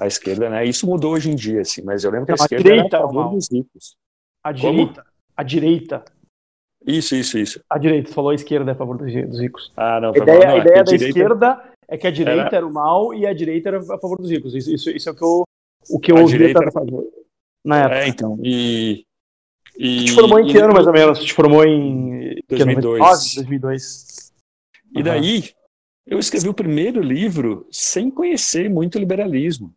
[0.00, 0.64] A esquerda, né?
[0.64, 3.04] Isso mudou hoje em dia, assim, mas eu lembro que a, a esquerda direita era
[3.04, 3.96] a favor dos ricos.
[4.44, 5.08] A direita, Como?
[5.36, 6.04] a direita.
[6.86, 7.60] Isso, isso, isso.
[7.68, 9.72] A direita, falou a esquerda é a favor dos ricos.
[9.76, 11.06] Ah, não, a ideia, não, a ideia a da direita...
[11.06, 12.56] esquerda é que a direita era...
[12.56, 12.66] era...
[12.66, 14.54] o mal e a direita era a favor dos ricos.
[14.54, 15.42] Isso, isso, isso é o que eu,
[15.90, 17.04] o que eu a ouvi direita a favor.
[17.64, 17.96] Na época.
[17.96, 18.38] É, então.
[18.42, 19.04] E,
[19.76, 21.18] e, te formou em que ano, mais ou menos?
[21.18, 23.34] Te formou em 2002.
[23.34, 24.32] 2002.
[24.96, 25.50] E daí,
[26.06, 29.74] eu escrevi o primeiro livro sem conhecer muito liberalismo.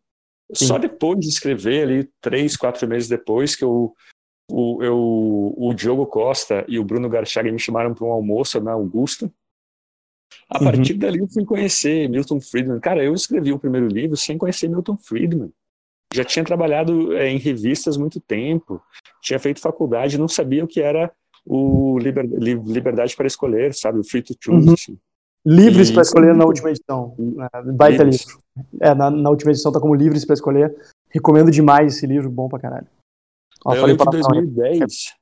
[0.54, 0.66] Sim.
[0.66, 3.94] Só depois de escrever, ali, três, quatro meses depois, que eu,
[4.52, 8.74] o, eu, o Diogo Costa e o Bruno Garchaga me chamaram para um almoço na
[8.74, 9.32] Augusta.
[10.50, 10.66] A uhum.
[10.66, 12.80] partir dali eu fui conhecer Milton Friedman.
[12.80, 15.52] Cara, eu escrevi o primeiro livro sem conhecer Milton Friedman
[16.14, 18.82] já tinha trabalhado é, em revistas muito tempo,
[19.22, 21.12] tinha feito faculdade, não sabia o que era
[21.46, 24.00] o liber, Liberdade para Escolher, sabe?
[24.00, 24.68] O Free to Choose.
[24.68, 24.74] Uhum.
[24.74, 24.98] Assim.
[25.44, 27.16] Livres para escolher na última edição.
[27.18, 27.48] Né?
[27.74, 28.28] Baita livros.
[28.28, 28.42] livro.
[28.80, 30.76] É, na, na, última edição tá como Livres para escolher.
[31.10, 32.86] Recomendo demais esse livro, bom pra caralho.
[33.66, 35.16] Ó, eu que em 2010.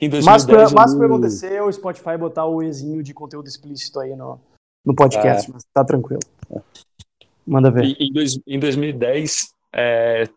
[0.00, 4.00] em 2010 mas pra, mas pra acontecer o Spotify botar o Ezinho de conteúdo explícito
[4.00, 4.40] aí no,
[4.84, 5.54] no podcast, ah.
[5.54, 6.20] mas tá tranquilo.
[7.46, 7.96] Manda ver.
[7.98, 10.28] em, dois, em 2010, é,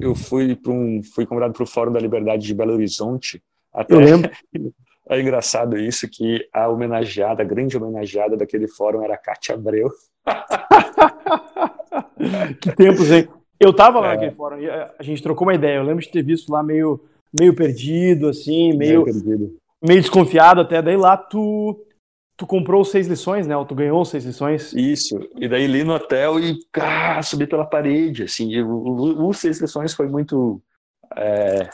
[0.00, 3.42] eu fui para um, fui convidado para o Fórum da Liberdade de Belo Horizonte.
[3.72, 4.30] Até eu lembro.
[5.08, 9.88] É engraçado isso que a homenageada, a grande homenageada daquele fórum era a Cátia Abreu.
[12.60, 13.28] que tempos, hein?
[13.58, 14.14] Eu tava lá é.
[14.14, 14.56] naquele fórum,
[14.98, 15.76] a gente trocou uma ideia.
[15.76, 17.00] Eu lembro de ter visto lá meio,
[17.38, 19.56] meio perdido, assim, meio, meio, perdido.
[19.82, 20.82] meio desconfiado até.
[20.82, 21.82] Daí lá tu
[22.36, 23.56] tu comprou seis lições, né?
[23.56, 24.72] Ou tu ganhou seis lições.
[24.74, 25.18] Isso.
[25.36, 28.60] E daí li no hotel e ah, subi pela parede, assim.
[28.60, 30.60] o, o, seis lições foi muito
[31.16, 31.68] é,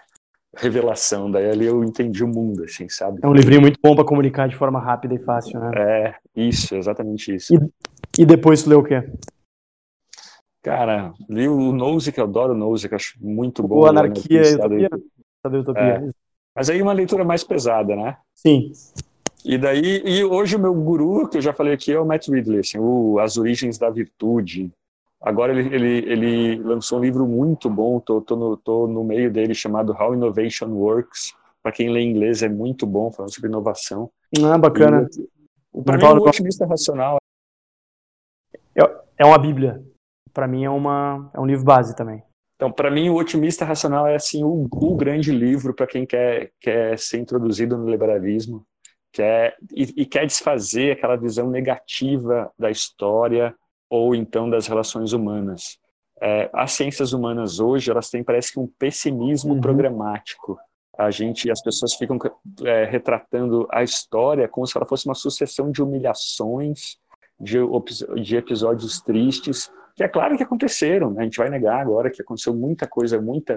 [0.57, 1.31] revelação.
[1.31, 3.19] Daí ali eu entendi o mundo, assim, sabe?
[3.23, 5.71] É um livrinho muito bom para comunicar de forma rápida e fácil, né?
[5.75, 7.55] É, isso, exatamente isso.
[7.55, 9.03] E, e depois tu leu o quê?
[10.63, 13.81] Cara, li o Nose, que eu adoro o Nose, que eu acho muito bom.
[13.81, 14.91] O Anarquia e Utopia?
[15.45, 15.83] Utopia.
[15.83, 16.11] É.
[16.55, 18.17] Mas aí uma leitura mais pesada, né?
[18.35, 18.71] Sim.
[19.45, 22.29] E daí, e hoje o meu guru, que eu já falei aqui, é o Matt
[22.29, 24.71] Ridley, assim, o As Origens da Virtude.
[25.21, 29.33] Agora ele, ele, ele lançou um livro muito bom, tô, tô, no, tô no meio
[29.33, 31.35] dele, chamado How Innovation Works.
[31.61, 34.11] Para quem lê inglês é muito bom, falando sobre inovação.
[34.45, 35.09] Ah, bacana.
[35.85, 37.19] Para mim, o otimista racional
[38.77, 38.83] é,
[39.19, 39.83] é uma bíblia.
[40.33, 42.23] Para mim é, uma, é um livro base também.
[42.57, 46.53] Então, para mim, o otimista racional é assim o, o grande livro para quem quer,
[46.61, 48.65] quer ser introduzido no liberalismo
[49.13, 53.55] quer e, e quer desfazer aquela visão negativa da história
[53.89, 55.79] ou então das relações humanas.
[56.21, 59.61] É, as ciências humanas hoje elas têm parece que um pessimismo uhum.
[59.61, 60.59] programático.
[60.97, 62.19] A gente, as pessoas ficam
[62.65, 66.97] é, retratando a história como se ela fosse uma sucessão de humilhações,
[67.41, 67.59] de,
[68.23, 71.21] de episódios tristes, que é claro que aconteceram, né?
[71.21, 73.57] a gente vai negar agora que aconteceu muita coisa, muita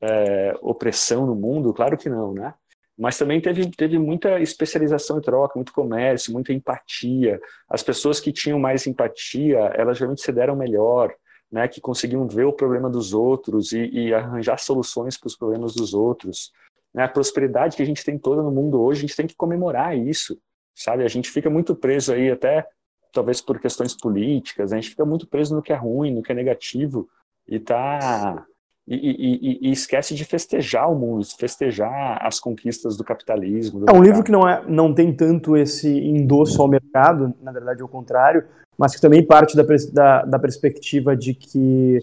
[0.00, 2.54] é, opressão no mundo, claro que não, né?
[2.98, 7.40] Mas também teve, teve muita especialização e troca, muito comércio, muita empatia.
[7.66, 11.10] As pessoas que tinham mais empatia, elas geralmente se deram melhor,
[11.50, 11.66] né?
[11.66, 15.94] Que conseguiam ver o problema dos outros e, e arranjar soluções para os problemas dos
[15.94, 16.52] outros.
[16.92, 17.04] Né?
[17.04, 19.96] A prosperidade que a gente tem toda no mundo hoje, a gente tem que comemorar
[19.96, 20.38] isso,
[20.74, 21.02] sabe?
[21.02, 22.66] A gente fica muito preso aí até
[23.12, 24.78] talvez por questões políticas, né?
[24.78, 27.08] a gente fica muito preso no que é ruim, no que é negativo,
[27.48, 28.44] e tá
[28.86, 33.80] e, e, e, esquece de festejar o mundo, festejar as conquistas do capitalismo.
[33.80, 37.52] Do é um livro que não, é, não tem tanto esse endosso ao mercado, na
[37.52, 38.44] verdade é o contrário,
[38.76, 41.98] mas que também parte da, da, da perspectiva de que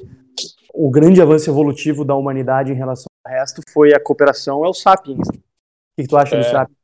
[0.74, 4.74] o grande avanço evolutivo da humanidade em relação ao resto foi a cooperação, é o
[4.74, 5.28] Sapiens.
[5.28, 6.77] O que tu acha é, do Sapiens?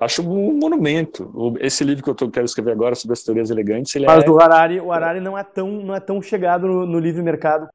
[0.00, 1.56] Acho um monumento.
[1.60, 4.30] Esse livro que eu tô, quero escrever agora sobre as teorias elegantes, ele Mas é...
[4.30, 7.68] o Harari, o Harari não é tão, não é tão chegado no, no livre mercado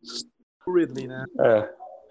[0.66, 1.26] o Ridley, né?
[1.40, 1.70] É.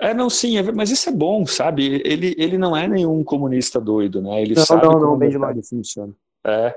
[0.08, 2.02] É, não, sim, é, mas isso é bom, sabe?
[2.04, 4.42] Ele, ele não é nenhum comunista doido, né?
[4.42, 6.12] Ele não, sabe não, como não, o mercado funciona.
[6.44, 6.74] É.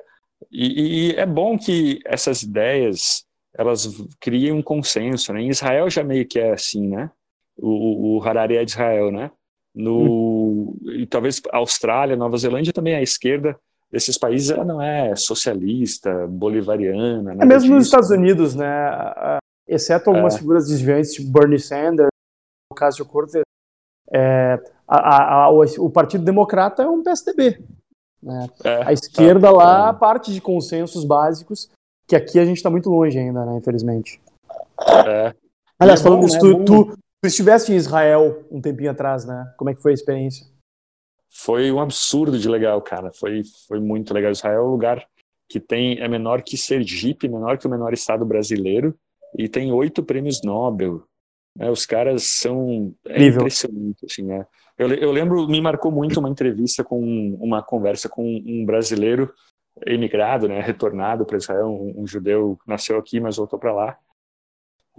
[0.51, 3.25] E, e, é bom que essas ideias,
[3.57, 5.41] elas criem um consenso, né?
[5.41, 7.09] Em Israel já meio que é assim, né?
[7.57, 9.31] O, o Harari é de Israel, né?
[9.75, 10.75] No.
[10.85, 13.57] E talvez Austrália, Nova Zelândia também a esquerda
[13.91, 17.33] desses países ela não é socialista, bolivariana.
[17.33, 17.73] É mesmo disso.
[17.73, 19.39] nos Estados Unidos, né?
[19.67, 20.39] Exceto algumas é.
[20.39, 22.09] figuras desviantes, tipo Bernie Sanders,
[22.71, 23.43] o caso de Cortez,
[24.11, 27.63] é, a, a, a, o Partido Democrata é um PSDB.
[28.21, 28.49] Né?
[28.63, 29.93] É, a esquerda lá é.
[29.93, 31.69] parte de consensos básicos,
[32.07, 33.57] que aqui a gente está muito longe ainda, né?
[33.57, 34.19] Infelizmente.
[35.07, 35.33] É.
[35.79, 36.65] Aliás, é falando isso, né?
[36.65, 39.51] tu, tu, Tu estiveste em Israel um tempinho atrás, né?
[39.57, 40.45] Como é que foi a experiência?
[41.27, 43.11] Foi um absurdo de legal, cara.
[43.11, 44.31] Foi, foi muito legal.
[44.31, 45.03] Israel é um lugar
[45.49, 48.95] que tem é menor que Sergipe, menor que o menor estado brasileiro,
[49.35, 51.03] e tem oito prêmios Nobel.
[51.57, 54.45] É, os caras são é impressionante, assim, né?
[54.77, 57.01] Eu, eu lembro, me marcou muito uma entrevista com
[57.41, 59.33] uma conversa com um brasileiro
[59.83, 63.97] emigrado, né, retornado para Israel, um, um judeu nasceu aqui, mas voltou para lá.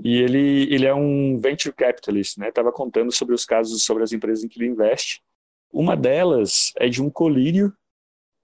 [0.03, 2.49] E ele, ele é um venture capitalist, né?
[2.49, 5.23] Estava contando sobre os casos, sobre as empresas em que ele investe.
[5.73, 7.73] Uma delas é de um colírio.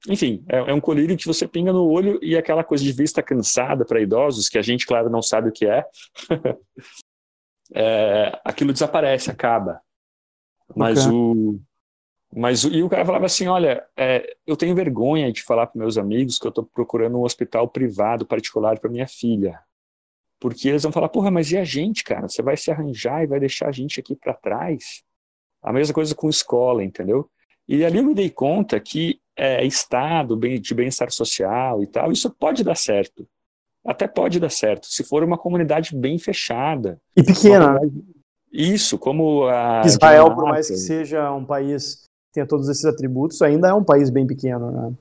[0.08, 3.22] Enfim, é, é um colírio que você pinga no olho e aquela coisa de vista
[3.22, 5.84] cansada para idosos, que a gente, claro, não sabe o que é.
[7.74, 9.80] é aquilo desaparece, acaba.
[10.74, 11.16] Mas okay.
[11.16, 11.60] o.
[12.34, 15.98] Mas e o cara falava assim, olha, é, eu tenho vergonha de falar para meus
[15.98, 19.60] amigos que eu estou procurando um hospital privado particular para minha filha.
[20.42, 22.28] Porque eles vão falar, porra, mas e a gente, cara?
[22.28, 25.05] Você vai se arranjar e vai deixar a gente aqui para trás?
[25.62, 27.31] A mesma coisa com escola, entendeu?
[27.68, 32.11] E ali eu me dei conta que é, Estado, bem, de bem-estar social e tal,
[32.11, 33.24] isso pode dar certo.
[33.87, 37.00] Até pode dar certo, se for uma comunidade bem fechada.
[37.16, 37.78] E pequena.
[38.52, 39.83] Isso, como a.
[39.87, 43.85] Israel, por mais que seja um país que tenha todos esses atributos, ainda é um
[43.85, 44.72] país bem pequeno.
[44.72, 44.92] Né?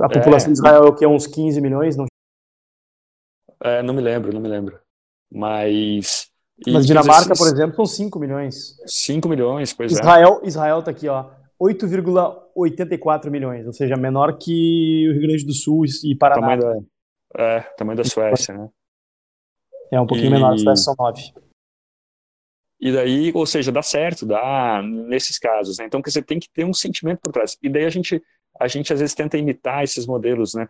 [0.00, 0.52] A população é.
[0.52, 1.06] de Israel é o que?
[1.06, 1.96] Uns 15 milhões?
[1.96, 2.09] Não
[3.62, 4.78] é, não me lembro, não me lembro.
[5.30, 6.28] Mas.
[6.66, 8.76] Mas Dinamarca, por exemplo, são 5 milhões.
[8.86, 10.46] 5 milhões, pois Israel, é.
[10.46, 11.30] Israel tá aqui, ó.
[11.60, 16.56] 8,84 milhões, ou seja, menor que o Rio Grande do Sul e Paraná.
[16.56, 16.86] Tamanho
[17.34, 18.68] da, é, tamanho da Suécia, né?
[19.92, 20.32] É um pouquinho e...
[20.32, 21.20] menor, a Suécia são 9.
[22.80, 25.84] E daí, ou seja, dá certo, dá nesses casos, né?
[25.84, 27.58] Então, você tem que ter um sentimento por trás.
[27.62, 28.22] E daí a gente
[28.60, 30.68] a gente às vezes tenta imitar esses modelos, né?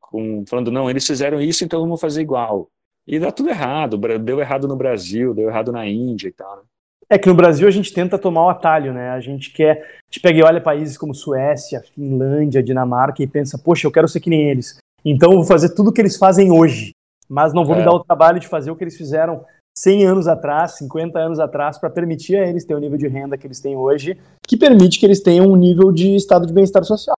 [0.00, 2.70] Com, falando, não, eles fizeram isso, então vamos fazer igual.
[3.06, 3.98] E dá tudo errado.
[4.18, 6.56] Deu errado no Brasil, deu errado na Índia e tal.
[6.56, 6.62] Né?
[7.10, 9.10] É que no Brasil a gente tenta tomar o atalho, né?
[9.10, 9.80] A gente quer.
[9.80, 14.06] A gente pega e olha países como Suécia, Finlândia, Dinamarca e pensa, poxa, eu quero
[14.06, 14.78] ser que nem eles.
[15.04, 16.92] Então eu vou fazer tudo o que eles fazem hoje.
[17.28, 17.78] Mas não vou é.
[17.78, 19.44] me dar o trabalho de fazer o que eles fizeram
[19.82, 23.38] 100 anos atrás, 50 anos atrás, para permitir a eles ter o nível de renda
[23.38, 26.84] que eles têm hoje, que permite que eles tenham um nível de estado de bem-estar
[26.84, 27.14] social.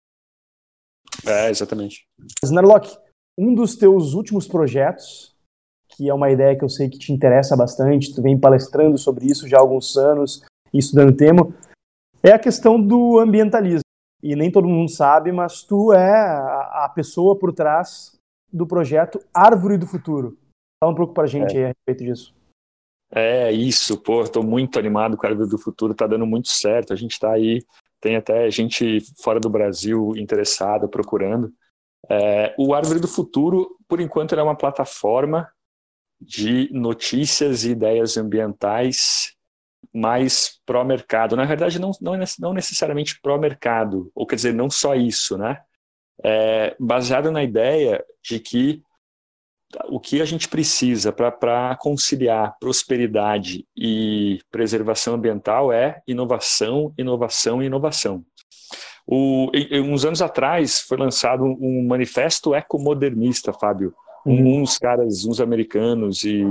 [1.27, 2.05] É, exatamente.
[2.45, 2.97] Snarlock,
[3.39, 5.35] um dos teus últimos projetos,
[5.89, 9.27] que é uma ideia que eu sei que te interessa bastante, tu vem palestrando sobre
[9.27, 10.43] isso já há alguns anos
[10.73, 11.53] estudando o tema,
[12.23, 13.81] é a questão do ambientalismo.
[14.23, 18.19] E nem todo mundo sabe, mas tu é a pessoa por trás
[18.53, 20.37] do projeto Árvore do Futuro.
[20.79, 21.65] Fala um pouco para a gente é.
[21.65, 22.40] a respeito disso.
[23.13, 26.93] É isso, pô, estou muito animado com a Árvore do Futuro, tá dando muito certo.
[26.93, 27.61] A gente está aí,
[28.01, 31.53] tem até gente fora do Brasil interessada, procurando.
[32.09, 35.51] É, o Árvore do Futuro, por enquanto, é uma plataforma
[36.21, 39.35] de notícias e ideias ambientais
[39.93, 41.35] mais pró-mercado.
[41.35, 45.61] Na verdade, não, não, não necessariamente pró-mercado, ou quer dizer, não só isso, né?
[46.23, 48.83] É, baseado na ideia de que
[49.89, 57.67] o que a gente precisa para conciliar prosperidade e preservação ambiental é inovação, inovação e
[57.67, 58.25] inovação.
[59.07, 59.51] O,
[59.85, 63.95] uns anos atrás foi lançado um manifesto ecomodernista, Fábio.
[64.25, 64.63] Uhum.
[64.63, 66.45] Uns caras, uns americanos e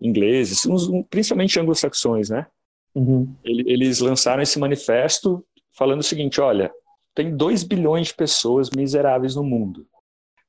[0.00, 2.46] ingleses, uns, principalmente anglo-saxões, né?
[2.94, 3.34] Uhum.
[3.44, 6.70] Eles lançaram esse manifesto falando o seguinte: olha,
[7.14, 9.86] tem 2 bilhões de pessoas miseráveis no mundo.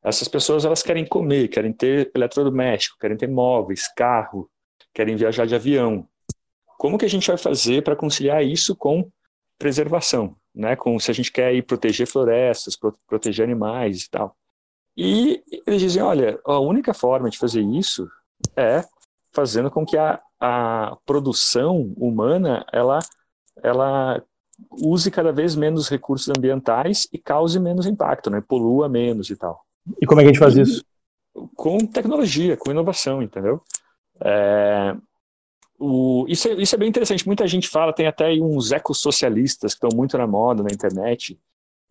[0.08, 4.50] Essas pessoas elas querem comer, querem ter eletrodoméstico, querem ter móveis, carro,
[4.94, 6.08] querem viajar de avião.
[6.78, 9.12] Como que a gente vai fazer para conciliar isso com
[9.60, 10.78] preservação, né?
[10.78, 14.38] Com se a gente quer ir proteger florestas, pro, proteger animais e tal.
[14.96, 18.10] E eles dizem, olha, a única forma de fazer isso
[18.56, 18.84] é
[19.34, 23.00] fazendo com que a, a produção humana ela
[23.62, 24.24] ela
[24.72, 28.42] use cada vez menos recursos ambientais e cause menos impacto, né?
[28.42, 29.67] Polua menos e tal.
[30.02, 30.84] E como é que a gente faz isso?
[31.56, 33.62] Com tecnologia, com inovação, entendeu?
[34.20, 34.96] É,
[35.80, 37.26] o, isso, é, isso é bem interessante.
[37.28, 41.40] Muita gente fala, tem até uns ecossocialistas que estão muito na moda na internet.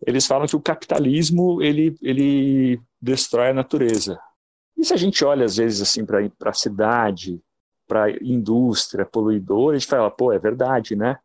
[0.05, 4.19] Eles falam que o capitalismo ele, ele destrói a natureza.
[4.77, 7.41] E se a gente olha, às vezes, assim, para a cidade,
[7.87, 11.17] para a indústria poluidora, a gente fala, pô, é verdade, né?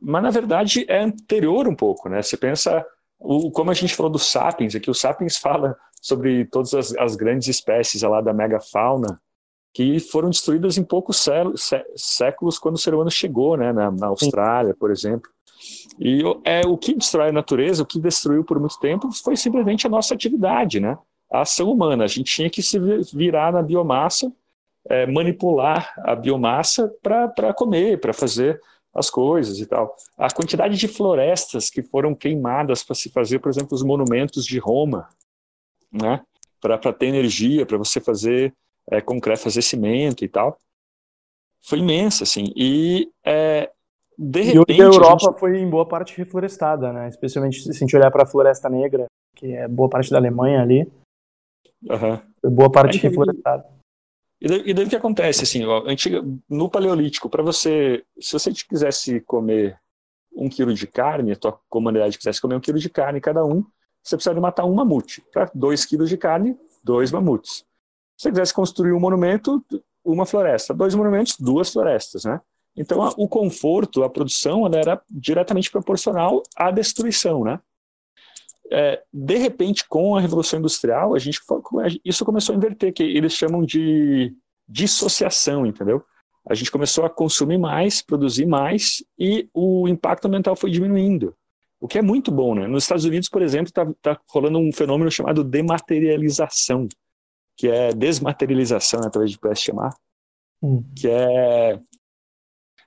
[0.00, 2.22] Mas, na verdade, é anterior um pouco, né?
[2.22, 2.84] Você pensa,
[3.18, 7.16] o, como a gente falou do Sapiens, aqui o Sapiens fala sobre todas as, as
[7.16, 9.20] grandes espécies lá da megafauna,
[9.74, 11.24] que foram destruídas em poucos
[11.96, 15.30] séculos quando o ser humano chegou, né, na, na Austrália, por exemplo.
[15.98, 19.86] E é o que destrói a natureza, o que destruiu por muito tempo, foi simplesmente
[19.86, 20.96] a nossa atividade, né?
[21.30, 22.04] A ação humana.
[22.04, 22.78] A gente tinha que se
[23.12, 24.32] virar na biomassa,
[24.88, 28.60] é, manipular a biomassa para comer, para fazer
[28.98, 29.96] as coisas e tal.
[30.16, 34.58] A quantidade de florestas que foram queimadas para se fazer, por exemplo, os monumentos de
[34.58, 35.08] Roma,
[35.92, 36.22] né?
[36.60, 38.52] Para ter energia, para você fazer
[38.90, 40.58] é, concreto, fazer cimento e tal.
[41.60, 42.52] Foi imensa, assim.
[42.56, 43.70] E é,
[44.18, 44.78] de repente.
[44.78, 45.40] E a Europa a gente...
[45.40, 47.08] foi em boa parte reflorestada, né?
[47.08, 50.60] Especialmente se a gente olhar para a Floresta Negra, que é boa parte da Alemanha
[50.60, 50.90] ali.
[51.84, 52.18] Uhum.
[52.40, 53.77] Foi boa parte é, reflorestada.
[54.40, 59.20] E daí, o que acontece, assim, ó, antiga, no Paleolítico, para você, se você quisesse
[59.20, 59.78] comer
[60.32, 63.64] um quilo de carne, a tua comunidade quisesse comer um quilo de carne cada um,
[64.02, 65.22] você precisaria matar um mamute.
[65.32, 67.64] Para dois quilos de carne, dois mamutes.
[68.16, 69.64] Se você quisesse construir um monumento,
[70.04, 70.72] uma floresta.
[70.72, 72.40] Dois monumentos, duas florestas, né?
[72.76, 77.60] Então, a, o conforto, a produção, ela era diretamente proporcional à destruição, né?
[78.70, 81.40] É, de repente, com a Revolução Industrial, a gente
[82.04, 84.34] isso começou a inverter, que eles chamam de
[84.68, 86.04] dissociação, entendeu?
[86.48, 91.34] A gente começou a consumir mais, produzir mais e o impacto ambiental foi diminuindo.
[91.80, 92.66] O que é muito bom, né?
[92.66, 96.88] Nos Estados Unidos, por exemplo, está tá rolando um fenômeno chamado dematerialização,
[97.56, 99.94] que é desmaterialização, né, talvez a gente pudesse chamar,
[100.62, 100.82] hum.
[100.94, 101.80] que é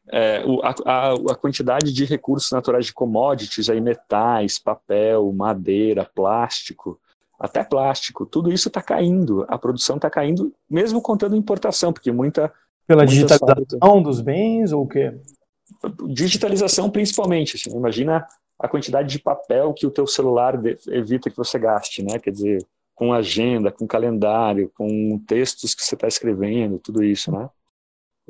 [0.09, 0.43] é,
[0.85, 6.99] a, a, quantidade de recursos naturais de commodities, aí metais, papel, madeira, plástico,
[7.39, 9.45] até plástico, tudo isso está caindo.
[9.47, 12.51] A produção está caindo, mesmo contando importação, porque muita.
[12.85, 15.13] Pela digitalização dos bens ou o quê?
[16.09, 17.55] Digitalização principalmente.
[17.55, 18.25] Assim, imagina
[18.59, 22.19] a quantidade de papel que o teu celular evita que você gaste, né?
[22.19, 27.49] Quer dizer, com agenda, com calendário, com textos que você está escrevendo, tudo isso, né?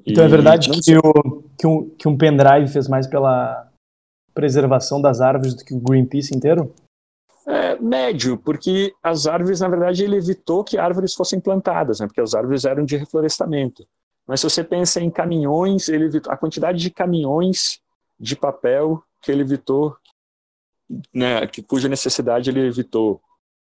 [0.05, 3.69] Então é verdade que, o, que, um, que um pendrive fez mais pela
[4.33, 6.73] preservação das árvores do que o Greenpeace inteiro?
[7.47, 12.21] É, médio, porque as árvores, na verdade, ele evitou que árvores fossem plantadas, né, porque
[12.21, 13.85] as árvores eram de reflorestamento.
[14.27, 17.79] Mas se você pensa em caminhões, ele evitou, a quantidade de caminhões
[18.19, 19.95] de papel que ele evitou,
[21.13, 23.19] né, que, cuja necessidade ele evitou,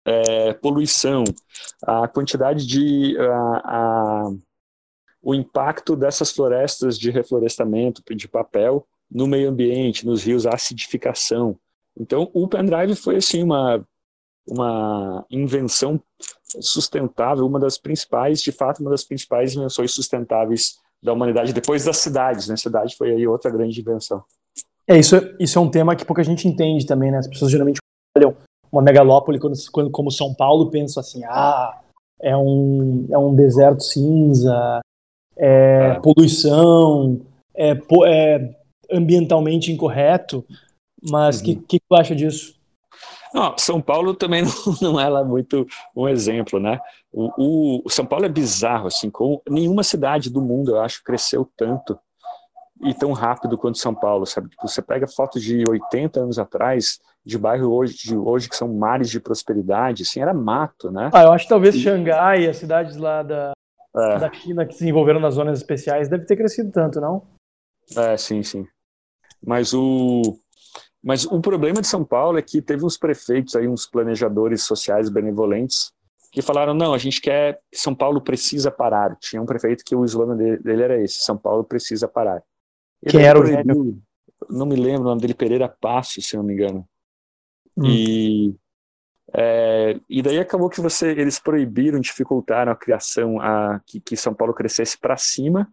[0.04, 1.24] é, poluição,
[1.82, 4.30] a quantidade de a, a
[5.28, 11.54] o impacto dessas florestas de reflorestamento, de papel, no meio ambiente, nos rios, a acidificação.
[11.94, 13.84] Então, o pendrive foi assim uma
[14.50, 16.00] uma invenção
[16.58, 21.98] sustentável, uma das principais, de fato, uma das principais invenções sustentáveis da humanidade depois das
[21.98, 22.54] cidades, né?
[22.54, 24.24] A cidade foi aí outra grande invenção.
[24.86, 27.18] É isso, isso é um tema que pouca gente entende também, né?
[27.18, 27.80] As pessoas geralmente
[28.16, 28.34] olham
[28.72, 31.78] uma megalópole quando, quando como São Paulo pensam assim, ah,
[32.18, 34.80] é um é um deserto cinza,
[35.38, 36.00] é, é.
[36.00, 37.20] poluição,
[37.54, 38.50] é, é,
[38.90, 40.44] ambientalmente incorreto.
[41.08, 41.44] Mas o uhum.
[41.44, 42.58] que, que tu acha disso?
[43.32, 44.42] Não, São Paulo também
[44.82, 46.80] não, não é lá muito um exemplo, né?
[47.12, 51.48] O, o, São Paulo é bizarro, assim, como nenhuma cidade do mundo, eu acho, cresceu
[51.56, 51.98] tanto
[52.82, 54.50] ir tão rápido quanto São Paulo, sabe?
[54.50, 58.72] Tipo, você pega fotos de 80 anos atrás, de bairro hoje, de hoje que são
[58.72, 61.10] mares de prosperidade, assim, era mato, né?
[61.12, 61.80] Ah, eu acho que talvez e...
[61.80, 63.52] Xangai, as cidades lá da,
[63.96, 64.18] é.
[64.18, 67.26] da China que se desenvolveram nas zonas especiais, deve ter crescido tanto, não?
[67.96, 68.66] É, sim, sim.
[69.44, 70.38] Mas o,
[71.02, 75.08] mas o problema de São Paulo é que teve uns prefeitos aí, uns planejadores sociais
[75.08, 75.92] benevolentes,
[76.30, 79.16] que falaram, não, a gente quer, São Paulo precisa parar.
[79.16, 82.42] Tinha um prefeito que o slogan dele, era esse, São Paulo precisa parar.
[83.06, 83.98] Quem era o gênio?
[84.50, 86.86] Não me lembro o nome dele, Pereira Passo, se não me engano.
[87.76, 87.86] Hum.
[87.86, 88.54] E,
[89.34, 94.32] é, e daí acabou que você, eles proibiram, dificultaram a criação, a, que, que São
[94.32, 95.68] Paulo crescesse para cima,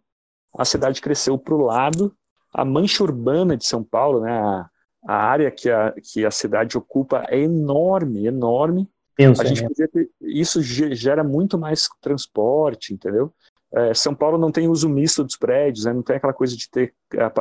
[0.57, 2.13] a cidade cresceu para o lado,
[2.53, 4.69] a mancha urbana de São Paulo, né, a,
[5.07, 8.89] a área que a, que a cidade ocupa é enorme, enorme.
[9.15, 9.67] Penso, a gente é.
[9.67, 13.33] podia ter, isso gera muito mais transporte, entendeu?
[13.73, 15.93] É, São Paulo não tem uso misto dos prédios, né?
[15.93, 16.93] não tem aquela coisa de ter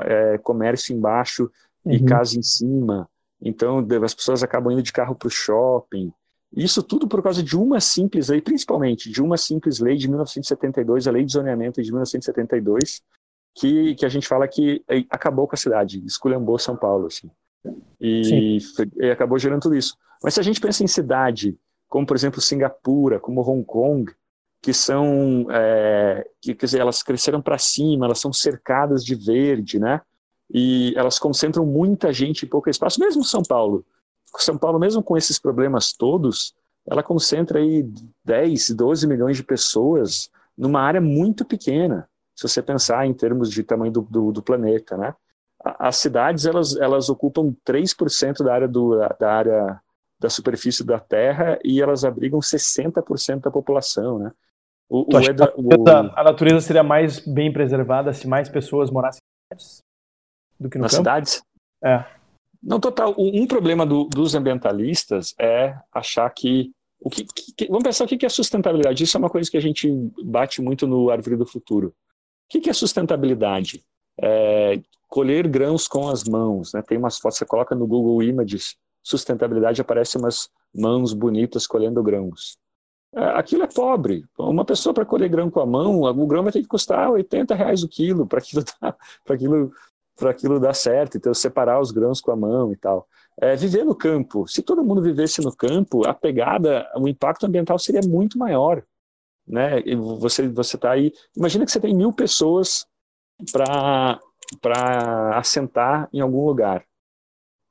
[0.05, 1.51] é, comércio embaixo
[1.87, 2.05] e uhum.
[2.05, 3.09] casa em cima.
[3.45, 6.11] Então as pessoas acabam indo de carro para o shopping.
[6.57, 11.07] Isso tudo por causa de uma simples lei, principalmente de uma simples lei de 1972,
[11.07, 13.03] a Lei de Zoneamento de 1972,
[13.55, 17.07] que, que a gente fala que é, acabou com a cidade, esculhambou São Paulo.
[17.07, 17.31] Assim.
[18.01, 18.59] E,
[18.97, 19.97] e, acabou gerando tudo isso.
[20.23, 24.13] Mas se a gente pensa em cidade, como por exemplo Singapura, como Hong Kong,
[24.63, 29.79] que são, é, que, quer dizer, elas cresceram para cima, elas são cercadas de verde,
[29.79, 30.01] né?
[30.55, 33.85] E elas concentram muita gente em pouco espaço, mesmo São Paulo.
[34.39, 36.55] São Paulo, mesmo com esses problemas todos,
[36.87, 37.85] ela concentra aí
[38.25, 43.65] 10, 12 milhões de pessoas numa área muito pequena, se você pensar em termos de
[43.65, 45.15] tamanho do, do, do planeta, né?
[45.65, 49.81] as cidades elas, elas ocupam 3% da área, do, da área
[50.21, 54.33] da superfície da Terra e elas abrigam 60% da população, né?
[54.89, 55.69] O, o, Eda, o,
[56.15, 59.84] a natureza seria mais bem preservada se mais pessoas morassem em cidades
[60.59, 61.03] do que no nas campo?
[61.03, 61.43] cidades?
[61.83, 62.05] É.
[62.63, 63.15] Não, total.
[63.19, 66.73] Um problema do, dos ambientalistas é achar que
[67.05, 69.05] o que, que, vamos pensar o que é sustentabilidade.
[69.05, 69.91] Isso é uma coisa que a gente
[70.25, 71.89] bate muito no Árvore do Futuro.
[72.47, 73.85] O que é sustentabilidade?
[74.19, 76.73] É, colher grãos com as mãos.
[76.73, 76.81] Né?
[76.81, 82.57] Tem umas fotos, você coloca no Google Images, sustentabilidade, aparecem umas mãos bonitas colhendo grãos.
[83.15, 84.25] É, aquilo é pobre.
[84.39, 87.55] Uma pessoa para colher grão com a mão, o grão vai ter que custar 80
[87.55, 88.97] reais o quilo para aquilo, dar,
[89.29, 89.73] aquilo,
[90.23, 91.17] aquilo dar certo.
[91.17, 93.07] Então, separar os grãos com a mão e tal.
[93.41, 94.47] É, viver no campo.
[94.47, 98.83] Se todo mundo vivesse no campo, a pegada, o impacto ambiental seria muito maior.
[99.47, 99.81] Né?
[99.85, 101.13] E você você está aí.
[101.37, 102.87] Imagina que você tem mil pessoas
[103.53, 104.21] para
[104.61, 106.85] para assentar em algum lugar.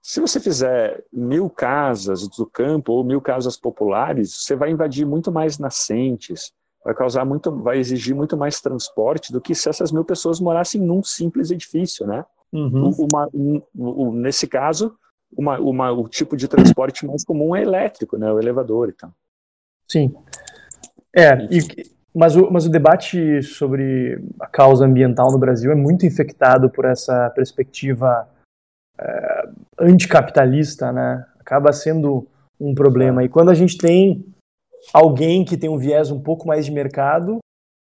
[0.02, 5.32] Se você fizer mil casas do campo ou mil casas populares, você vai invadir muito
[5.32, 6.52] mais nascentes,
[6.84, 10.81] vai causar muito, vai exigir muito mais transporte do que se essas mil pessoas morassem
[10.81, 12.25] num simples edifício, né?
[12.51, 12.91] Uhum.
[12.99, 14.95] Uma, um, um, nesse caso,
[15.36, 18.31] uma, uma, o tipo de transporte mais comum é elétrico, né?
[18.31, 19.11] O elevador e tal.
[19.88, 20.13] Sim.
[21.15, 21.59] É, e,
[22.13, 26.86] mas o, mas o debate sobre a causa ambiental no Brasil é muito infectado por
[26.86, 28.27] essa perspectiva
[28.99, 31.25] é, anticapitalista, né?
[31.39, 32.27] Acaba sendo
[32.59, 33.23] um problema.
[33.23, 34.23] E quando a gente tem
[34.91, 37.39] alguém que tem um viés um pouco mais de mercado,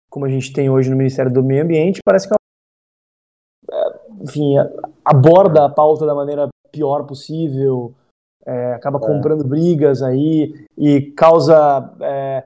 [0.09, 4.55] como a gente tem hoje no Ministério do Meio Ambiente, parece que ela, é, enfim,
[5.03, 7.93] aborda a pauta da maneira pior possível,
[8.45, 9.01] é, acaba é.
[9.01, 12.45] comprando brigas aí e causa, é,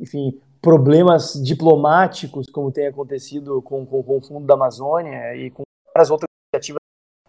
[0.00, 5.62] enfim, problemas diplomáticos, como tem acontecido com, com, com o Fundo da Amazônia e com
[5.94, 6.80] várias outras iniciativas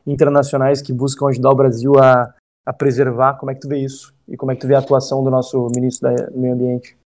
[0.08, 2.34] internacionais que buscam ajudar o Brasil a,
[2.66, 3.36] a preservar.
[3.36, 4.14] Como é que tu vê isso?
[4.28, 6.98] E como é que tu vê a atuação do nosso ministro do Meio Ambiente?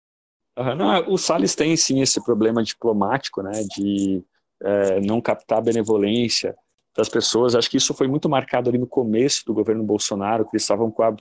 [0.58, 4.24] Uhum, não, o Salles tem sim esse problema diplomático, né, de
[4.62, 6.56] é, não captar benevolência
[6.96, 7.56] das pessoas.
[7.56, 10.92] Acho que isso foi muito marcado ali no começo do governo Bolsonaro, que eles estavam
[10.92, 11.16] com a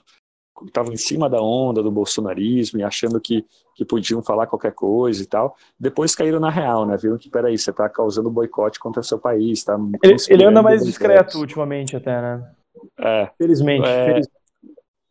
[0.67, 5.23] estavam em cima da onda do bolsonarismo e achando que, que podiam falar qualquer coisa
[5.23, 5.55] e tal.
[5.79, 6.97] Depois caíram na real, né?
[6.97, 9.63] Viram que, peraí, você está causando boicote contra o seu país.
[9.63, 12.51] Tá ele, ele anda mais discreto ultimamente até, né?
[12.97, 13.29] É.
[13.37, 14.39] Felizmente, é, felizmente.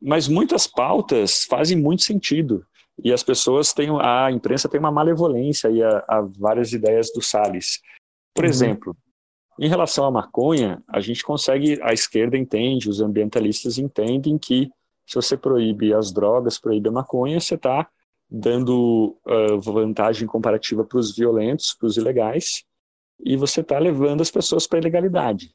[0.00, 2.64] Mas muitas pautas fazem muito sentido.
[3.02, 7.22] E as pessoas têm, a imprensa tem uma malevolência aí a, a várias ideias do
[7.22, 7.80] Salles.
[8.34, 8.50] Por uhum.
[8.50, 8.96] exemplo,
[9.58, 14.70] em relação à maconha, a gente consegue, a esquerda entende, os ambientalistas entendem que
[15.06, 17.88] se você proíbe as drogas, proíbe a maconha, você está
[18.30, 22.64] dando uh, vantagem comparativa para os violentos, para os ilegais,
[23.24, 25.54] e você está levando as pessoas para a ilegalidade.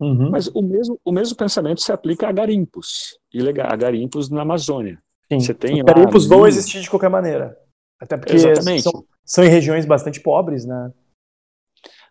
[0.00, 0.30] Uhum.
[0.30, 5.00] Mas o mesmo, o mesmo pensamento se aplica a garimpos, ilegal, a garimpos na Amazônia.
[5.30, 5.40] Sim.
[5.40, 7.56] Você tem Os garimpos vão existir de qualquer maneira.
[8.00, 8.38] Até porque
[8.80, 10.90] são, são, em regiões bastante pobres, né?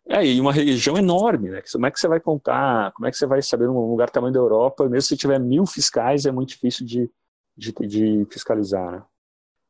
[0.07, 1.61] É, e uma região enorme, né?
[1.71, 2.91] Como é que você vai contar?
[2.93, 4.87] Como é que você vai saber num lugar tamanho da Europa?
[4.87, 7.09] Mesmo se tiver mil fiscais, é muito difícil de,
[7.57, 9.03] de, de fiscalizar, né?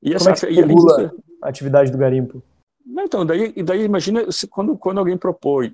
[0.01, 2.43] E essa, Como é que você regula a atividade do garimpo?
[2.85, 5.73] Não, então, daí, daí imagina se, quando, quando alguém propõe,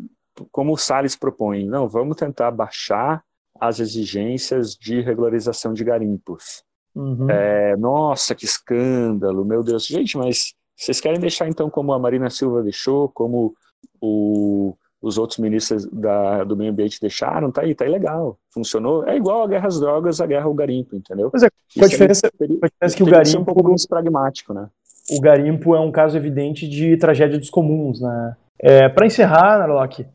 [0.52, 3.24] como o Salles propõe, não, vamos tentar baixar
[3.60, 6.64] as exigências de regularização de garimpos.
[6.94, 7.30] Uhum.
[7.30, 9.86] É, nossa, que escândalo, meu Deus.
[9.86, 13.54] Gente, mas vocês querem deixar então como a Marina Silva deixou, como
[14.02, 19.08] o, os outros ministros da, do meio ambiente deixaram, tá aí, tá aí legal, funcionou.
[19.08, 21.30] É igual a guerra às drogas, a guerra ao garimpo, entendeu?
[21.32, 23.40] Mas é, a diferença, teria, a diferença é que o garimpo...
[23.40, 24.68] um pouco mais pragmático, né?
[25.12, 28.36] O garimpo é um caso evidente de tragédia dos comuns, né?
[28.58, 30.08] É, Para encerrar, Narlock,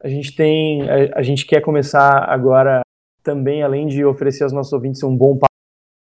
[0.00, 2.82] a gente tem, a, a, gente quer começar agora
[3.22, 5.48] também, além de oferecer aos nossos ouvintes um bom papo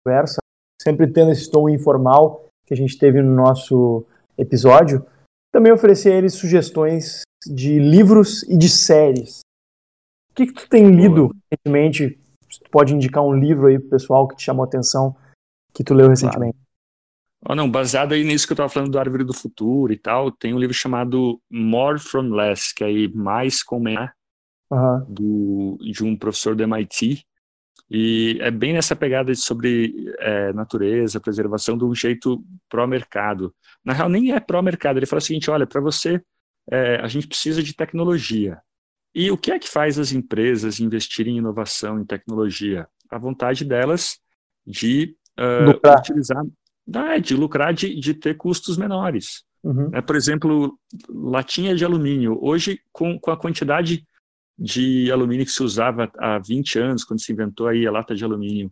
[0.05, 0.39] conversa,
[0.81, 4.05] sempre tendo esse tom informal que a gente teve no nosso
[4.37, 5.05] episódio,
[5.51, 9.39] também oferecer a eles sugestões de livros e de séries.
[10.31, 12.19] O que, que tu tem lido recentemente?
[12.47, 15.15] Tu pode indicar um livro aí pro pessoal que te chamou a atenção,
[15.73, 16.53] que tu leu recentemente.
[16.53, 16.70] Claro.
[17.47, 20.31] Oh, não, baseado aí nisso que eu estava falando do Árvore do Futuro e tal,
[20.31, 24.09] tem um livro chamado More from Less, que é aí mais com menos,
[24.69, 25.05] uhum.
[25.09, 27.25] do, de um professor do MIT,
[27.93, 33.53] e é bem nessa pegada sobre é, natureza, preservação, de um jeito pró-mercado.
[33.83, 34.97] Na real, nem é pró-mercado.
[34.97, 36.21] Ele fala o seguinte: olha, para você,
[36.71, 38.61] é, a gente precisa de tecnologia.
[39.13, 42.87] E o que é que faz as empresas investirem em inovação, em tecnologia?
[43.09, 44.17] A vontade delas
[44.65, 46.41] de uh, utilizar,
[46.95, 49.43] é, de lucrar, de, de ter custos menores.
[49.63, 49.89] Uhum.
[49.93, 50.77] É, por exemplo,
[51.09, 52.37] latinha de alumínio.
[52.41, 54.05] Hoje, com, com a quantidade
[54.57, 58.23] de alumínio que se usava há 20 anos, quando se inventou aí a lata de
[58.23, 58.71] alumínio,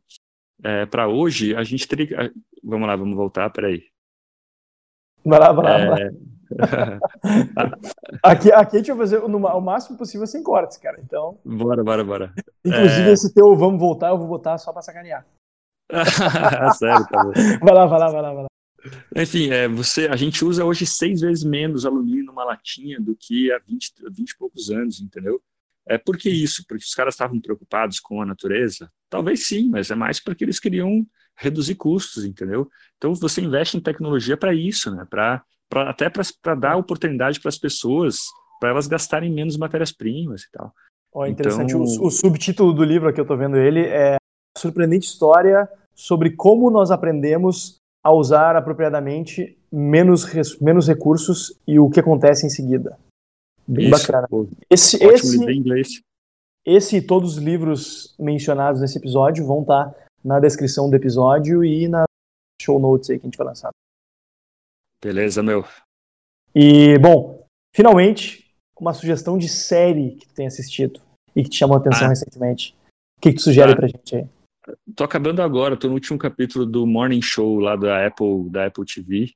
[0.63, 2.31] é, para hoje, a gente teria.
[2.63, 3.83] Vamos lá, vamos voltar, peraí.
[5.23, 5.79] Vai lá, vai lá.
[5.79, 5.85] É...
[5.85, 6.19] Vai lá.
[8.23, 10.99] aqui, aqui a gente vai fazer no, o máximo possível sem cortes, cara.
[11.01, 11.37] Então.
[11.45, 12.33] Bora, bora, bora.
[12.65, 13.11] Inclusive, é...
[13.11, 15.25] esse teu vamos voltar, eu vou botar só pra sacanear.
[16.77, 17.31] Sério, tá bom.
[17.61, 18.49] Vai lá, vai lá, vai lá, vai lá.
[19.15, 23.51] Enfim, é, você, a gente usa hoje seis vezes menos alumínio numa latinha do que
[23.51, 25.41] há 20, 20 e poucos anos, entendeu?
[25.87, 26.63] É, por que isso?
[26.67, 28.91] Porque os caras estavam preocupados com a natureza?
[29.09, 32.69] Talvez sim, mas é mais porque eles queriam reduzir custos, entendeu?
[32.97, 35.05] Então você investe em tecnologia para isso, né?
[35.09, 38.19] Pra, pra até para dar oportunidade para as pessoas,
[38.59, 40.73] para elas gastarem menos matérias-primas e tal.
[41.11, 41.73] Oh, interessante.
[41.73, 41.81] Então...
[41.81, 44.17] O, o, subtítulo do livro que eu estou vendo ele é
[44.57, 50.25] surpreendente história sobre como nós aprendemos a usar apropriadamente menos,
[50.59, 52.97] menos recursos e o que acontece em seguida.
[53.67, 54.27] Bem Isso, bacana.
[54.27, 55.37] Pô, esse, esse,
[56.65, 59.93] esse e todos os livros mencionados nesse episódio vão estar
[60.23, 62.05] na descrição do episódio e na
[62.61, 63.71] show notes aí que a gente vai lançar.
[65.01, 65.65] Beleza, meu.
[66.53, 71.01] E, bom, finalmente, uma sugestão de série que tu tem assistido
[71.35, 72.09] e que te chamou a atenção ah.
[72.09, 72.75] recentemente.
[73.17, 73.75] O que, que tu sugere ah.
[73.75, 74.27] pra gente aí?
[74.95, 78.85] Tô acabando agora, tô no último capítulo do Morning Show lá da Apple, da Apple
[78.85, 79.31] TV.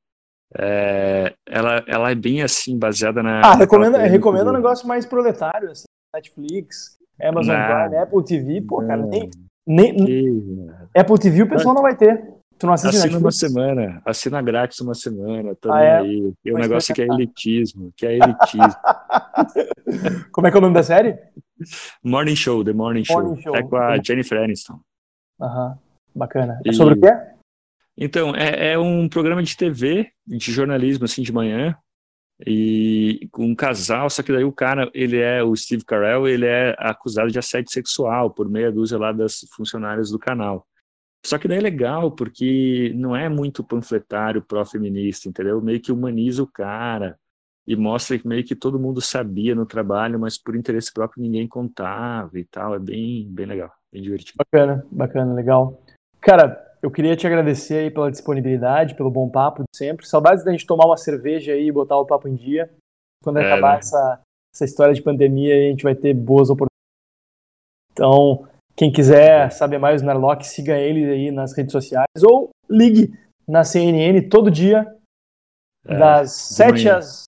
[0.56, 3.42] É, ela, ela é bem assim, baseada na.
[3.42, 9.04] Ah, recomenda, recomenda um negócio mais proletário, assim, Netflix, Amazon Prime, Apple TV, pô, cara,
[9.06, 9.32] nem.
[9.66, 10.68] nem que...
[10.96, 12.34] Apple TV o pessoal não vai ter.
[12.60, 13.24] Tu não assiste Assina Netflix?
[13.24, 15.98] uma semana, assina grátis uma semana, ah, é?
[15.98, 16.34] aí.
[16.46, 18.76] E o negócio que é elitismo, que é elitismo.
[20.32, 21.18] Como é que é o nome da série?
[22.04, 23.42] Morning Show, The Morning, Morning Show.
[23.42, 23.56] Show.
[23.56, 24.80] É com a Jennifer Aniston.
[25.40, 25.78] Aham,
[26.14, 26.60] bacana.
[26.66, 27.12] É sobre o quê?
[27.98, 31.78] Então, é, é, um programa de TV, de jornalismo, assim, de manhã,
[32.46, 36.46] e com um casal, só que daí o cara, ele é, o Steve Carell, ele
[36.46, 40.68] é acusado de assédio sexual por meia dúzia lá das funcionárias do canal.
[41.26, 45.62] Só que daí é legal, porque não é muito panfletário pró-feminista, entendeu?
[45.62, 47.18] Meio que humaniza o cara
[47.66, 51.48] e mostra que meio que todo mundo sabia no trabalho, mas por interesse próprio ninguém
[51.48, 52.76] contava e tal.
[52.76, 54.38] É bem, bem legal, bem divertido.
[54.38, 55.80] Bacana, bacana, legal.
[56.20, 60.08] Cara, eu queria te agradecer aí pela disponibilidade, pelo bom papo de sempre.
[60.08, 62.70] Saudades da gente tomar uma cerveja aí e botar o papo em dia.
[63.24, 63.80] Quando é, acabar né?
[63.80, 64.22] essa,
[64.54, 66.74] essa história de pandemia, a gente vai ter boas oportunidades.
[67.91, 73.14] Então, quem quiser saber mais do Narlock, siga ele aí nas redes sociais ou ligue
[73.48, 74.94] na CNN todo dia,
[75.86, 77.24] é, das 7 às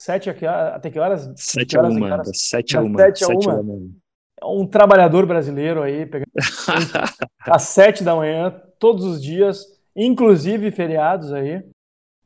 [0.00, 1.30] 7 até que horas?
[1.36, 2.96] 7 a 1, das 7 a 1.
[2.96, 3.94] 7 a 1.
[4.42, 6.30] Um trabalhador brasileiro aí, pegando
[7.40, 9.64] às 7 da manhã, todos os dias,
[9.96, 11.62] inclusive feriados aí,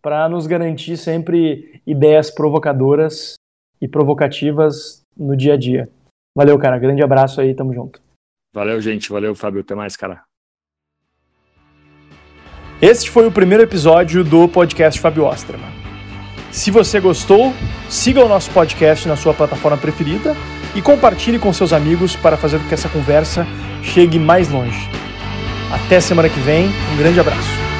[0.00, 3.34] para nos garantir sempre ideias provocadoras
[3.80, 5.88] e provocativas no dia a dia.
[6.36, 6.78] Valeu, cara.
[6.78, 8.00] Grande abraço aí, tamo junto.
[8.54, 9.10] Valeu, gente.
[9.10, 9.60] Valeu, Fábio.
[9.60, 10.22] Até mais, cara.
[12.80, 15.70] Este foi o primeiro episódio do podcast Fábio Osterman.
[16.50, 17.52] Se você gostou,
[17.88, 20.34] siga o nosso podcast na sua plataforma preferida
[20.74, 23.46] e compartilhe com seus amigos para fazer com que essa conversa
[23.82, 24.88] chegue mais longe.
[25.70, 27.71] Até semana que vem, um grande abraço.